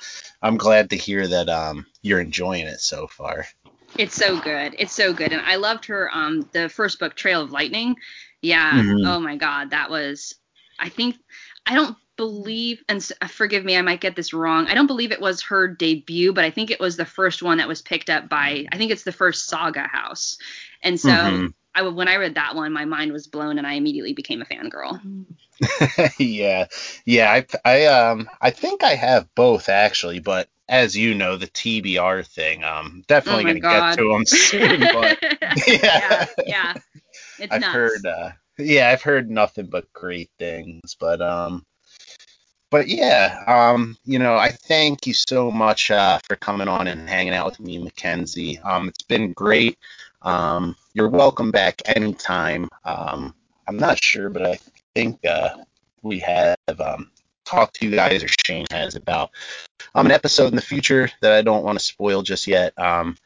[0.41, 3.45] I'm glad to hear that um, you're enjoying it so far.
[3.97, 4.75] It's so good.
[4.79, 6.09] It's so good, and I loved her.
[6.13, 7.95] Um, the first book, Trail of Lightning.
[8.41, 8.71] Yeah.
[8.71, 9.05] Mm-hmm.
[9.05, 10.35] Oh my God, that was.
[10.79, 11.17] I think
[11.65, 14.67] I don't believe, and uh, forgive me, I might get this wrong.
[14.67, 17.59] I don't believe it was her debut, but I think it was the first one
[17.59, 18.65] that was picked up by.
[18.73, 20.37] I think it's the first Saga House,
[20.83, 21.09] and so.
[21.09, 24.41] Mm-hmm I when I read that one, my mind was blown, and I immediately became
[24.41, 24.99] a fangirl.
[26.19, 26.65] yeah,
[27.05, 27.31] yeah.
[27.31, 32.25] I, I um I think I have both actually, but as you know, the TBR
[32.27, 34.81] thing, um, definitely oh gonna get to them soon.
[34.93, 36.73] But yeah, yeah, yeah.
[37.39, 37.73] It's I've nuts.
[37.73, 41.65] heard, uh, yeah, I've heard nothing but great things, but um.
[42.71, 47.09] But yeah, um, you know, I thank you so much uh, for coming on and
[47.09, 48.59] hanging out with me, Mackenzie.
[48.59, 49.79] Um, it's been great.
[50.21, 52.69] Um, you're welcome back anytime.
[52.85, 53.33] Um,
[53.67, 54.59] I'm not sure, but I
[54.93, 55.57] think uh,
[56.03, 57.09] we have um,
[57.45, 59.31] talked to you guys, or Shane has, about
[59.95, 62.77] um, an episode in the future that I don't want to spoil just yet.
[62.77, 63.17] Um,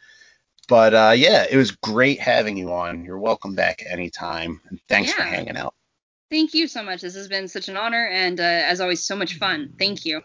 [0.70, 3.04] but uh, yeah, it was great having you on.
[3.04, 5.16] You're welcome back anytime, and thanks yeah.
[5.18, 5.76] for hanging out.
[6.34, 7.02] Thank you so much.
[7.02, 9.72] This has been such an honor, and uh, as always, so much fun.
[9.78, 10.24] Thank you.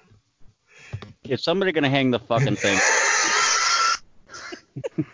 [1.25, 2.79] Is somebody gonna hang the fucking thing?